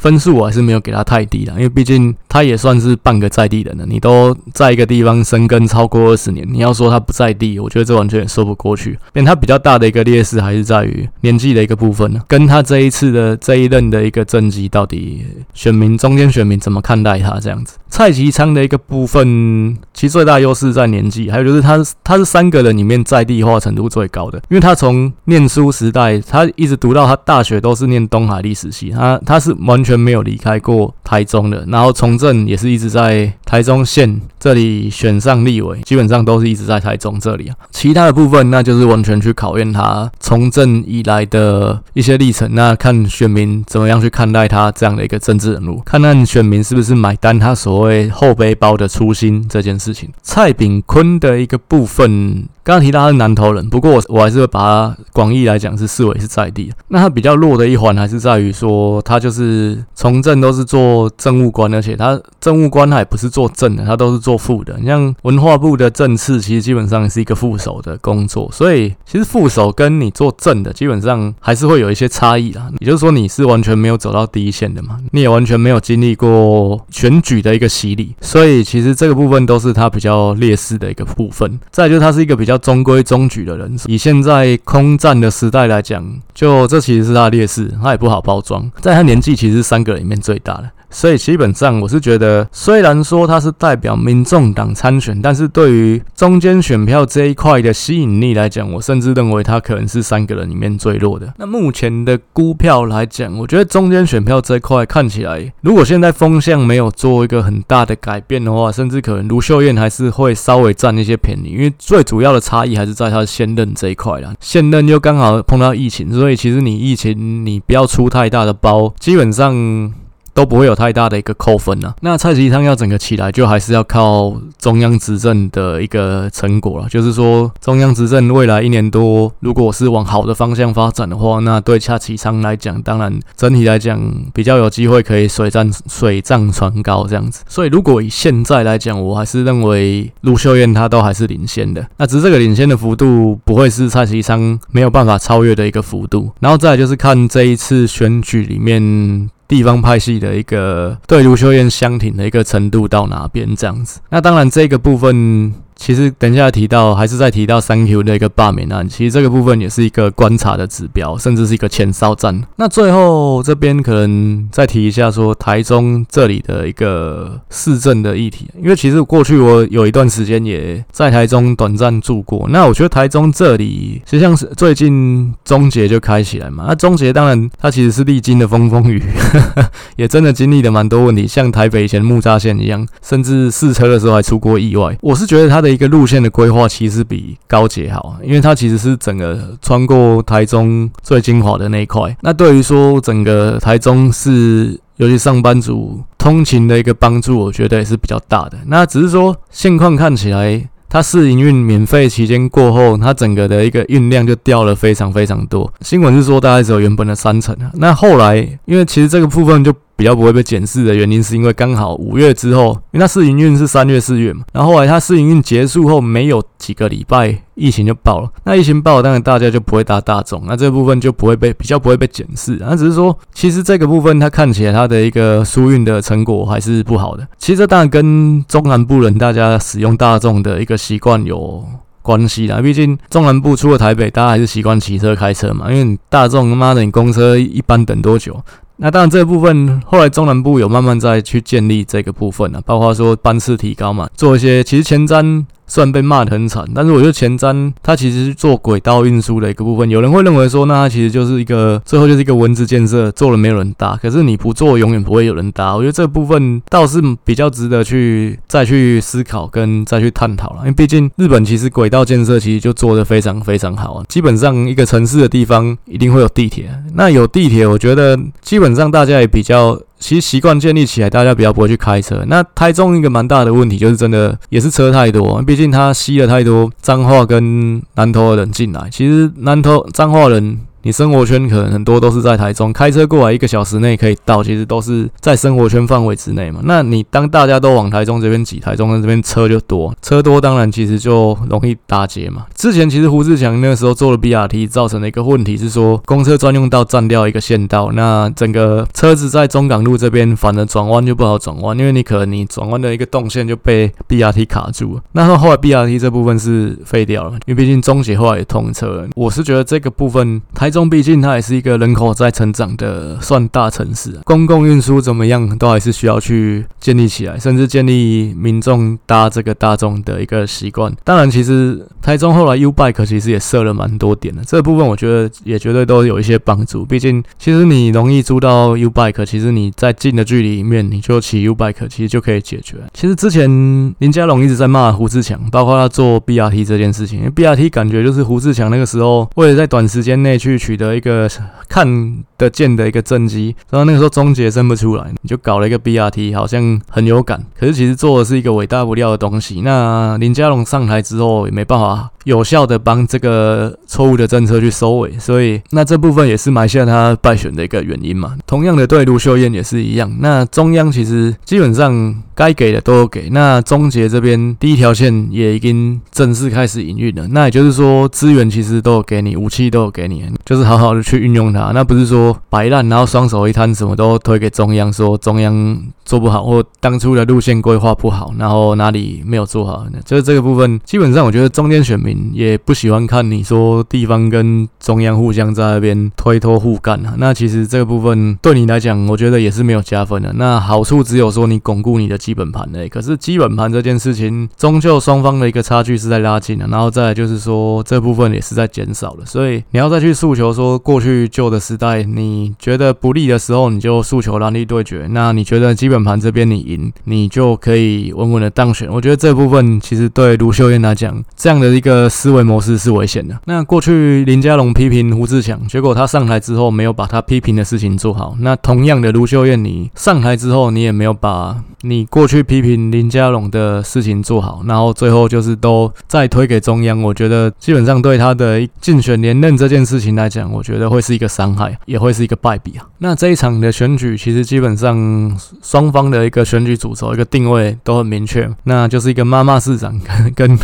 [0.01, 3.85] 分数我还是没有给他太低的，因为毕竟他也算是半个在地人了。
[3.87, 8.93] 你都在一个地方生根超过二十年，你要说他不在地，我觉得这完全也说不过去。
[9.13, 17.77] 因为他比较大的一个劣势还是在于年纪的一个部分呢，跟他这一次的这一任的一个政绩，到底选民中间选民怎么看待他这样子。
[17.91, 37.57] 蔡其昌的一个部分，其实最大优势在年纪，还有就是他他是三个人里面在地化程度最高的，因为他从念书时代，他一直读到他大学都是念东海历史系，他他是完全没有离开过台中的，然后从政也是一直在台中县这里选上立委，基本上都是一直在台中这里啊。
[37.73, 47.81] 其他的部分，那就是完全去考验他从政以来的一些历程，那看选民怎么样去看待他这样的一个政治人物，看看选民是不是买单他所。
[47.81, 52.47] 谓后背包的初心这件事情，蔡炳坤的一个部分。
[52.63, 56.71] 刚刚提到他是南投人，不过我我还是会把他广义来讲是视为是在地。
[56.89, 64.77] 那他比较弱的一环还是在于说，他就是从政都是做政务官，而且他政务官还不是做正的，他都是做副的。
[64.79, 72.69] 你像文化部的政次，其实基本上是一个副手的工作，所以其实副手跟你做正的，基本上还是会有一些差异啦。
[72.81, 81.59] 也就是说，你是完全没有走到第一线的嘛，你也完全没有经历过选举的一个洗礼，所以其实这个部分都是他比较劣势的一个部分。
[81.71, 82.51] 再就是他是一个比较。
[82.51, 86.05] 比较中规中矩的人，以现在空战的时代来讲，
[86.35, 88.69] 就这其实是他的劣势，他也不好包装。
[88.81, 90.71] 在他年纪其实是三个里面最大的。
[90.91, 101.33] 所以基本上，我是觉得，虽然说他是代表民众党参选，但是对于中间选票这一块的吸引力来讲，我甚至认为他可能是三个人里面最弱的。
[101.39, 114.35] 那目前的估票来讲，我觉得中间选票这一块看起来，如果现在风向没有做一个很大的改变的话，甚至可能卢秀燕还是会稍微占一些便宜，因为最主要的差异还是在他现任这一块啦。
[114.41, 119.93] 现任又刚好碰到疫情，所以其实你疫情你不要出太大的包，基本上。
[120.41, 121.95] 都不会有太大的一个扣分啊。
[122.01, 126.89] 那蔡其昌要整个起来，就还是要靠中央执政的一个成果了。
[126.89, 134.01] 就是说，中央执政未来一年多，如果是往好的方向发展的话，那对蔡其昌来讲，当然整体来讲
[134.33, 137.45] 比较有机会可以水涨水涨船高这样子。
[137.47, 141.87] 所以，如果以现在来讲，我还是认为卢秀燕她都还是领先的。
[141.99, 146.31] 那只是这个领先的幅度不会是蔡其昌没有办法超越的一个幅度。
[146.41, 149.29] 然后再来就是看这一次选举里面。
[149.51, 153.99] 地方派系的一个对卢修燕相挺的一个程度到哪边这样子？
[154.09, 155.53] 那当然这个部分。
[155.81, 162.39] 其实等一下提到，还是再提到三 Q 的一个罢免案，其实这个部分也是一个观察的指标，甚至是一个前哨战。
[162.57, 172.47] 那最后这边可能再提一下，说台中这里的一个市政的议题，因为其实过去我有一段时间也在台中短暂住过。
[172.51, 176.67] 那我觉得台中这里，实际上是最近中捷就开起来嘛。
[176.69, 179.03] 那中捷当然它其实是历经的风风雨，
[179.97, 184.95] 也真的经历了蛮多问题，像台北以前木栅线一样，甚至试车的时候还出过意外。
[185.01, 185.70] 我是觉得它的。
[185.71, 192.17] 一个路线的规划其实比高捷好，因为它其实是整个穿过台中最精华的那一块。
[192.21, 198.59] 那对于说整个台中市，尤其上班族通勤的一个帮助，我觉得也是比较大的。
[198.67, 205.73] 那只是说现况看起来，它试营运免费期间过后，它整个的一个运量就掉了非常非常多。
[205.81, 207.71] 新闻是说大概只有原本的三成啊。
[207.75, 209.73] 那后来，因为其实这个部分就。
[210.01, 218.31] 比较不会被检视的原因，是因为刚好五月之后，因为它试营运是三月四月嘛，然后后来它试营运结束后没有几个礼拜，疫情就爆了。
[218.45, 222.57] 那疫情爆了，当然大家就不会搭大众，那这部分就不会被比较不会被检视。
[222.61, 227.29] 那只是说，其实这个部分它看起来它的一个疏运的成果还是不好的。
[227.37, 231.63] 其实这当然跟中南部人大家使用大众的一个习惯有
[232.01, 232.63] 关系啦。
[232.63, 238.43] 毕竟中南部除了台北，大家还是习惯骑车开车嘛，因为大众他妈的你公车一般等多久？
[238.83, 249.89] 那当然，这部分后来中南部有慢慢再去建立这个部分了，包括说班次提高嘛，做一些其实前瞻虽然被骂得很惨，但是我觉得前瞻它其实是做轨道运输的一个部分。
[249.89, 253.97] 有人会认为说，那它其实就是一个最后就是一个文字建设，做了没有人搭。
[254.03, 255.77] 可是你不做，永远不会有人搭。
[255.77, 264.05] 我觉得这部分倒是比较值得去再去思考跟再去探讨了，因为毕竟日本其实轨道建设其实就做得非常非常好啊。
[264.09, 269.81] 基本上一个城市的地方一定会有地铁，那有地铁，我觉得基本上大家也比较。
[270.01, 272.25] 其实习惯建立起来，大家比较不会去开车。
[272.27, 278.89] 那台中一个蛮大的问题就是，真的也是车太多，毕竟它吸了太多脏话跟南投的人进来。
[278.91, 280.59] 其实南投脏话人。
[280.83, 286.61] 你生活圈可能很多都是在台中，开车过来一个小时内可以到，其实都是在生活圈范围之内嘛。
[286.65, 292.47] 那你当大家都往台中这边挤，台中这边车就多，车多当然其实就容易打结嘛。
[292.55, 305.03] 之前其实胡志强那个时候做了 BRT，造成的一个问题是说，公车专用道占掉一个线道，那整个车子在中港路这边反而转弯就不好转弯，因为你可能你转弯的一个动线就被 BRT 卡住了。
[305.13, 309.09] 那后来 BRT 这部分是废掉了，因为毕竟中捷后来也通车了。
[309.15, 310.70] 我是觉得这个部分台。
[310.71, 320.95] 台中毕竟它也是一个人口在成长的算大城市，公共运输怎么样都还是需要去建立起来，甚至建立民众搭这个大众的一个习惯。
[321.03, 326.85] 当然，其实台中后来 U Bike 其实也设了蛮多点的，这部分我觉得也绝对都有一些帮助。
[326.85, 332.77] 毕竟，其实你容易租到 U Bike，其实你在近的距离里面你就骑 U Bike，其实就可以解决。
[332.95, 333.51] 其实之前
[333.99, 340.60] 林佳龙一直在骂胡志强，包括他做 BRT 这件事情，因为 BRT 感觉就是胡志强那个时候为了在短时间内去。
[340.61, 341.27] 取得一个
[341.69, 347.43] 看得见的一个政绩，然后那个时候终结生不出来，你就搞了一个 BRT，好像很有感。
[347.59, 349.63] 可是其实做的是一个伟大不掉的东西。
[349.63, 358.37] 那林佳龙上台之后也没办法有效的帮这个错误的政策去收尾，所以那这部分也是埋下他败选的一个原因嘛。
[358.47, 360.15] 同样的对卢秀燕也是一样。
[360.21, 363.31] 那中央其实基本上该给的都有给。
[363.31, 367.27] 那中捷这边第一条线也已经正式开始营运了。
[367.29, 370.25] 那也就是说资源其实都有给你，武器都有给你。
[370.51, 387.15] 就是好好的去运用它，那不是说摆烂，然后双手一摊，什么都推给中央，说中央做不好，或当初的路线规划不好，然后哪里没有做好，就是这个部分，基本上我觉得中间选民也不喜欢看你说地方跟中央互相在那边推脱互干啊。
[387.17, 390.33] 那其实这个部分对你来讲，我觉得也是没有加分的。
[390.33, 400.40] 那好处只有说你巩固你的基本盘诶，可是基本盘这件事情，终究双方的一个差距是在拉近的，然后再就是说这部分也是在减少了，所以你要再去诉求。
[400.41, 405.07] 比如说，过去旧的时代，你觉得不利的时候，你就诉求蓝绿对决。
[405.11, 408.89] 那你觉得基本盘这边你赢，你就可以稳稳的当选。
[408.91, 413.39] 我觉得这部分其实对卢秀燕来讲，这样的一个思维模式是危险的。
[413.45, 418.35] 那过去林佳龙批评胡志强，结果他上台之后没有把他批评的事情做好。
[418.41, 427.01] 那同样的，卢秀燕你上台之后，你也没有把你过去批评林佳龙的事情做好，然后最后就是都再推给中央。
[427.01, 432.87] 我觉得基本上对他的竞选连任这件事情来讲，我觉得会是一个伤害，也会是一个败笔啊。
[432.99, 440.59] 那这一场的选举，其实基本上双方的一个选举主轴、一个定位都很明确，那就是一个妈妈市长跟跟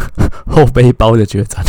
[0.47, 1.65] 后背包的决战。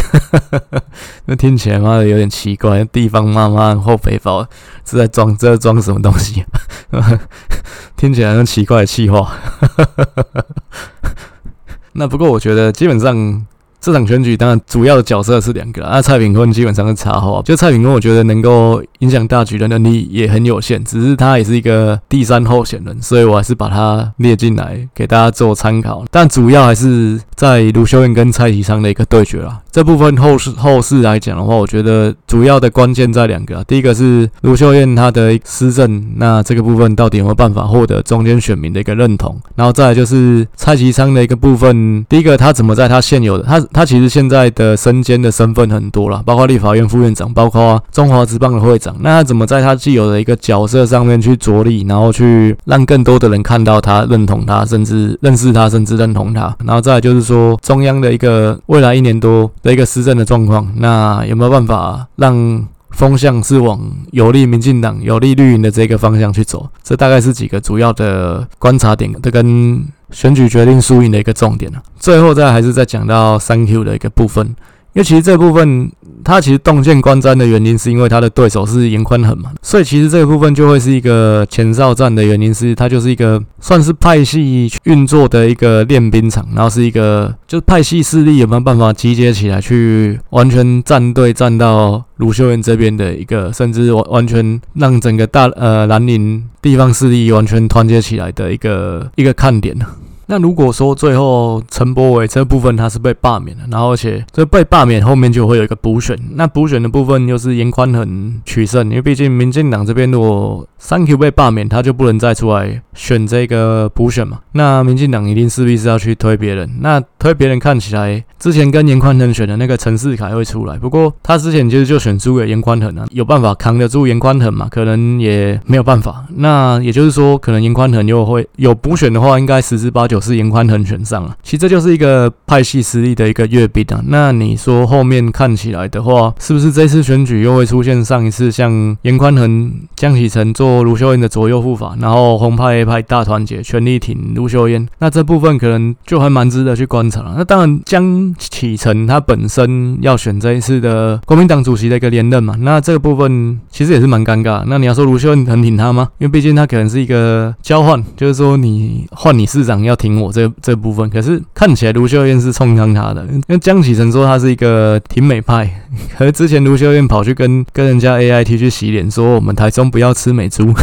[1.25, 4.45] 那听起来妈的有点奇怪，地方妈妈后背包
[4.85, 6.43] 是在装这装什么东西？
[7.95, 9.36] 听起来很奇怪的气话。
[11.93, 13.45] 那不过我觉得基本上。
[13.79, 26.03] 这场选举当然主要的角色是两个，那蔡炳坤基本上是插话，就蔡炳坤我觉得能够影响大局的能力也很有限，只是他也是一个第三候选人，所以我还是把他列进来给大家做参考。
[26.11, 29.61] 但主要还是在卢秀燕跟蔡其昌的一个对决啦。
[29.77, 39.39] 这部分后市后市来讲的话，我觉得主要的关键在两个，第一个是卢秀燕她的施政，那这个部分到底有没有办法获得中间选民的一个认同？
[39.53, 43.59] 然后再来就是蔡其昌的一个部分，第一个他怎么在他现有的他。
[43.71, 48.95] 他其实现在的身兼的身份很多了，包括立法院副院长，包括中华职棒的会长。
[49.01, 56.55] 那他怎么在他既有的一个角色上面去着力，然后去让更多的人看到他、认同他，甚至认识他，甚至认同他？
[56.65, 63.77] 然后再来就是说，中央的一个未来一年多的一个施政的状况，那有没有办法让风向是往
[64.11, 66.69] 有利民进党、有利绿营的这个方向去走？
[66.81, 69.85] 这大概是几个主要的观察点，这跟。
[70.09, 71.83] 选举决定输赢的一个重点了。
[71.99, 74.47] 最后再还是再讲到三 Q 的一个部分，
[74.93, 75.91] 因为其实这部分
[76.27, 99.85] 他其实洞见观瞻的原因，是因为他的对手是严宽恒嘛，所以其实这个部分就会是一个前哨战的原因，是它就是一个算是派系运作的一个练兵场，然后是一个就是派系势力有没有办法集结起来去完全站队站到卢秀燕这边的一个，甚至完完全让整个大呃蓝营地方势力完全团结起来的一个一个看点呢。
[100.27, 124.67] 那如果说最后陈柏伟这部分他是被罢免了，然后而且这被罢免后面就会有一个补选，那补选的部分又是严宽恒取胜，因为毕竟民进党这边如果三 Q 被罢免，他就不能再出来选这个补选嘛，那民进党一定势必是要去推别人，那推别人看起来之前跟严宽恒选的那个陈世凯会出来，不过他之前其实就选输给严宽恒啊，有办法扛得住严宽恒嘛？
[124.69, 131.35] 可能也没有办法，那也就是说，可能严宽恒又会有补选的话，应该十之八九是严宽恒选上了。
[131.43, 134.01] 其实这就是一个派系实力的一个阅兵啊。
[134.07, 144.87] 那你说后面看起来的话，是不是这次选举又会出现上一次像严宽恒、江启臣做卢秀燕的左右护法，然后红派、黑派大团结，全力挺卢秀燕？
[144.99, 147.35] 那这部分可能就还蛮值得去观察了。
[147.37, 154.63] 那当然，江启臣他本身要选这一次的国民党主席的一个连任嘛，那这个部分其实也是蛮尴尬。
[154.67, 156.09] 那你要说卢秀燕很挺他吗？
[156.19, 161.09] 因为毕竟他可能是一个交换，就是说你换你市长要挺我这这部分。
[161.09, 165.81] 可是看起来卢秀燕是冲向他的，因为江启臣说他是一个挺美派，
[166.17, 170.73] 可是之前卢秀燕跑去跟跟人家 AIT 去洗脸，说我们台中不要吃美猪。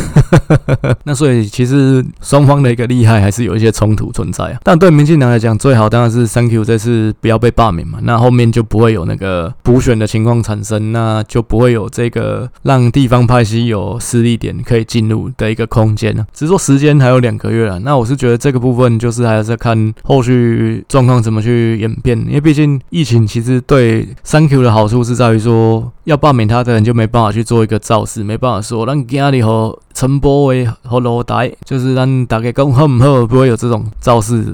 [1.04, 4.58] 那所以其实双方的一个厉害还是有一些冲突存在啊。
[4.62, 16.26] 但对民进党来讲，最好当然是 Thank you 这次不要被罢免嘛，那后面就不会有那个补选的情况产生，那就不会有这个让地方派系有势力点可以进入的一个空间呢。
[16.32, 34.44] 只是说时间还有两个月啊，那我是觉得这个部分就是还是看后续状况怎么去演变，因为毕竟疫情其实对三 Q 的好处是在于说，要罢免他的人就没办法去做一个造势，没办法说让家里和陈柏威和罗台，就是让大家讲好不好，不会有这种造势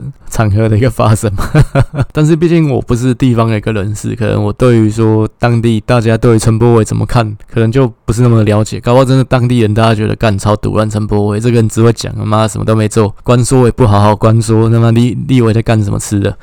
[0.40, 1.44] 场合的一个发生嘛。
[2.12, 8.80] 但是毕竟我不是地方的一个人士，可能我对于说当地大家对于陈柏伟怎么看，可能就不是那么了解。
[8.80, 16.36] 搞不好真的当地人大家觉得干超赌烂陈柏伟这个人只会讲他妈什么都没做，关说也不好好关说，那么立立委在干什么吃的？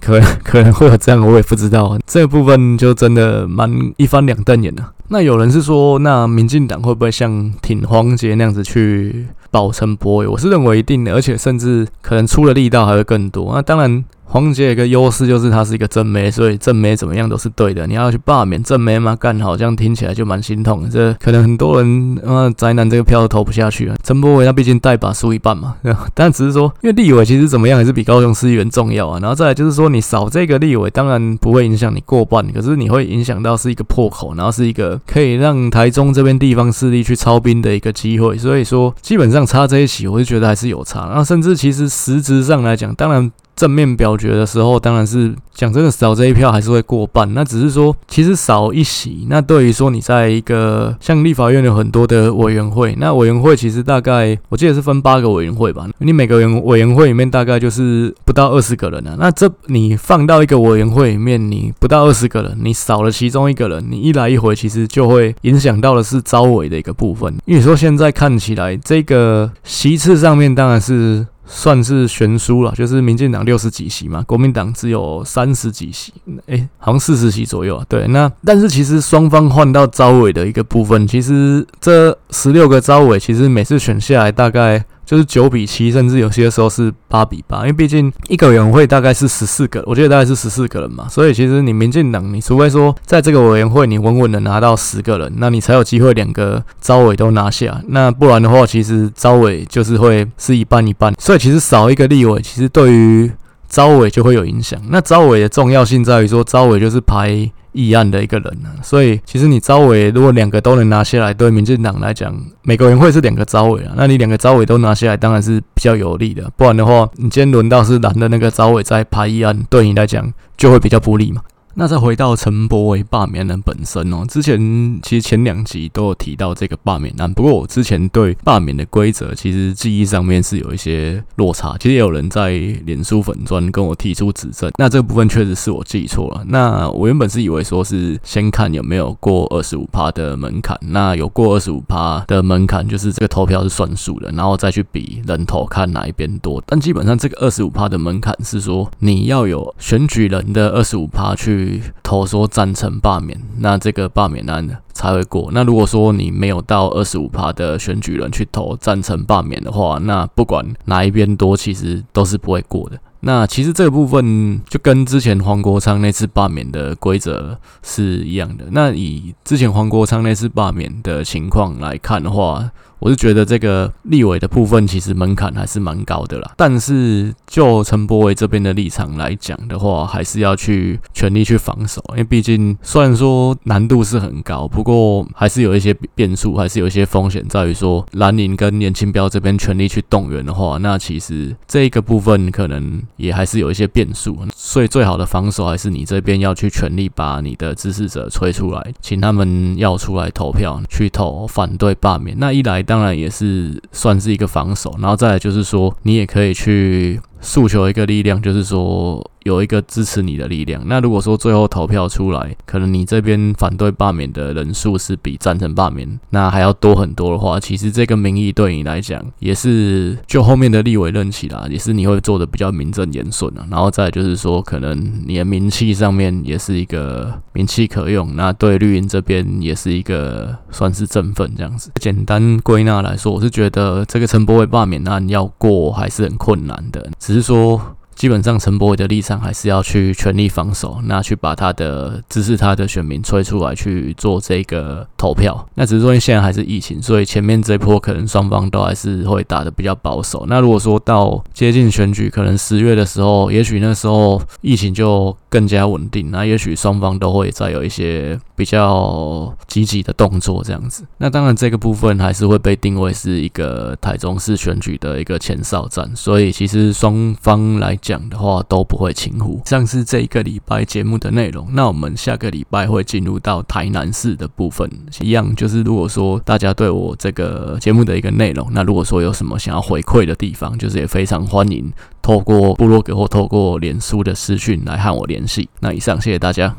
[0.00, 1.96] 可 可能会有这样，我也不知道。
[2.04, 4.82] 这部分就真的蛮一翻两瞪眼的。
[5.08, 10.26] 那有人是说，那民进党会不会像挺黄杰那样子去保陈柏伟？
[10.26, 13.43] 我是认为一定的，而且甚至可能出了力道还会更多。
[13.52, 14.04] 那当然。
[14.26, 17.86] 黄杰有个优势，就是他是一个正妹，所以正妹怎么样都是对的。
[17.86, 19.14] 你要去罢免正妹吗？
[19.14, 20.88] 干好，这样听起来就蛮心痛的。
[20.88, 23.94] 这可能很多人啊，宅男这个票都投不下去啊。
[24.02, 25.76] 陈柏惟他毕竟带把输一半嘛，
[26.14, 29.20] 但只是说，因为立委其实怎么样还是比高雄市议员重要啊。
[29.20, 38.36] 然后再来就是说，你少这个立委，当然不会影响你过半，可是你会影响到是一个破口，然后是一个可以让台中这边地方势力去操兵的一个机会。
[38.36, 41.06] 所以说，基本上差这一席，我就觉得还是有差。
[41.06, 43.30] 然后甚至其实实质上来讲，当然。
[43.56, 47.32] 正面表决的时候，当然是讲真的少这一票还是会过半。
[47.34, 55.86] 那只是说，其实少一席，那对于说你在一个像立法院有很多的委员会，那委员会其实大概我记得是分八个委员会吧。
[55.98, 59.16] 你每个委委员会里面大概就是不到二十个人啊。
[59.18, 67.34] 那这你放到一个委员会里面，你不到二十个人，你少了其中一个人，你一来一回，其实就会影响到的是招委的一个部分。
[67.44, 71.26] 因为说现在看起来，这个席次上面当然是。
[71.46, 76.12] 算是悬殊了，就是民进党六十几席嘛，国民党只有三十几席，
[76.46, 77.86] 哎、好像四十席左右啊。
[77.88, 84.84] 对，那但是其实双方换到招委的一个部分，其实这十六个招委，其实每次选下来大概。
[85.04, 103.30] 就是九比七，甚至有些时候是八比八，因为毕竟一个委员会大概是十四个，我觉得大概是十四个人嘛，所以其实你民进党，你除非说在这个委员会你稳稳的拿到十个人，那你才有机会两个招委都拿下，那不然的话，其实招委就是会是一半一半，所以其实少一个立委，其实对于
[103.68, 104.80] 招委就会有影响。
[104.88, 107.50] 那招委的重要性在于说，招委就是排。
[107.74, 116.50] 议案的一个人呢、所以其实你招委如果两个都能拿下来，对民进党来讲，美国人会是两个招委啊，那你两个招委都拿下来，当然是比较有利的。
[116.56, 121.42] 不然的话，你今天轮到是蓝的那个招委在排议案，对你来讲就会比较不利嘛。
[121.76, 124.58] 那再回到陈柏惟罢免案本身哦，之前
[125.02, 132.50] 其实前两集都有提到这个罢免案，不过我之前对罢免的规则其实记忆上面是有一些落差，其实也有人在
[132.86, 136.44] 脸书粉专跟我提出指正，那这个部分确实是我记错了。
[136.46, 146.62] 那我原本是以为说是先看有没有过二十五趴的门槛，那有过二十五趴的门槛，就是这个投票是算数的，然后再去比人头看哪一边多。
[146.66, 151.63] 但基本上这个二十五趴的门槛是说你要有选举人的二十五趴去。
[152.02, 155.50] 投说赞成罢免，那这个罢免案才会过。
[155.52, 162.98] 那如果说你没有到二十五趴的选举人去投赞成罢免的话，那不管哪一边多，其实都是不会过的。
[163.26, 168.66] 那其实这个部分就跟之前黄国昌那次罢免的规则是一样的。
[168.70, 172.70] 那以之前黄国昌那次罢免的情况来看的话，
[173.04, 176.52] 我是觉得这个立委的部分其实门槛还是蛮高的啦。
[176.56, 194.34] 但是就陈柏维这边的立场来讲的话，还是要去全力去防守，因为毕竟虽然说难度是很高，不过还是有一些变数，还是有一些风险在于说蓝营跟年轻标这边全力去动员的话，那其实这一个部分可能也还是有一些变数。
[194.56, 202.34] 所以最好的防守还是你这边要去全力把你的支持者催出来，请他们要出来投票，去投反对罢免。
[202.38, 209.30] 那一来当然也是算是一个防守，然后再来就是说你也可以去诉求一个力量，就是说。
[209.44, 210.82] 有一个支持你的力量。
[210.86, 223.66] 那如果说最后投票出来，可能你这边反对罢免的人数是比赞成罢免那还要多很多的话，其实这个民意对你来讲也是就后面的立委任期啦，也是你会做的比较名正言顺啊。
[223.70, 231.90] 然后再就是说，可能你的名气上面也是一个名气可用，那对绿营这边也是一个算是振奋这样子。
[232.00, 237.80] 简单归纳来说，我是觉得这个陈柏伟罢免案要过还是很困难的，只只是说。
[238.14, 245.68] 基本上，陈柏惟的立场还是要去全力防守，那去把他的支持他的选民催出来去做这个投票。
[245.74, 250.46] 那只是说现在还是疫情，所以前面这波可能双方都还是会打得比较保守。
[250.48, 261.04] 那如果说到接近选举，可能十月的时候，也许那时候疫情就更加稳定，那也许双方都会再有一些比较积极的动作这样子。
[261.18, 269.60] 那当然，这个部分还是会被定位是一个台中市选举的一个前哨战，所以其实双方来讲的话都不会轻忽。
[269.64, 274.88] 像是这一个礼拜节目的内容，那我们下个礼拜会进入到台南市的部分，
[275.20, 281.92] 一样就是如果说大家对我这个节目的一个内容，那如果说有什么想要回馈的地方，就是也非常欢迎
[282.22, 285.68] 透过部落格或透过脸书的私讯来和我联系。
[285.80, 286.72] 那以上，谢谢大家。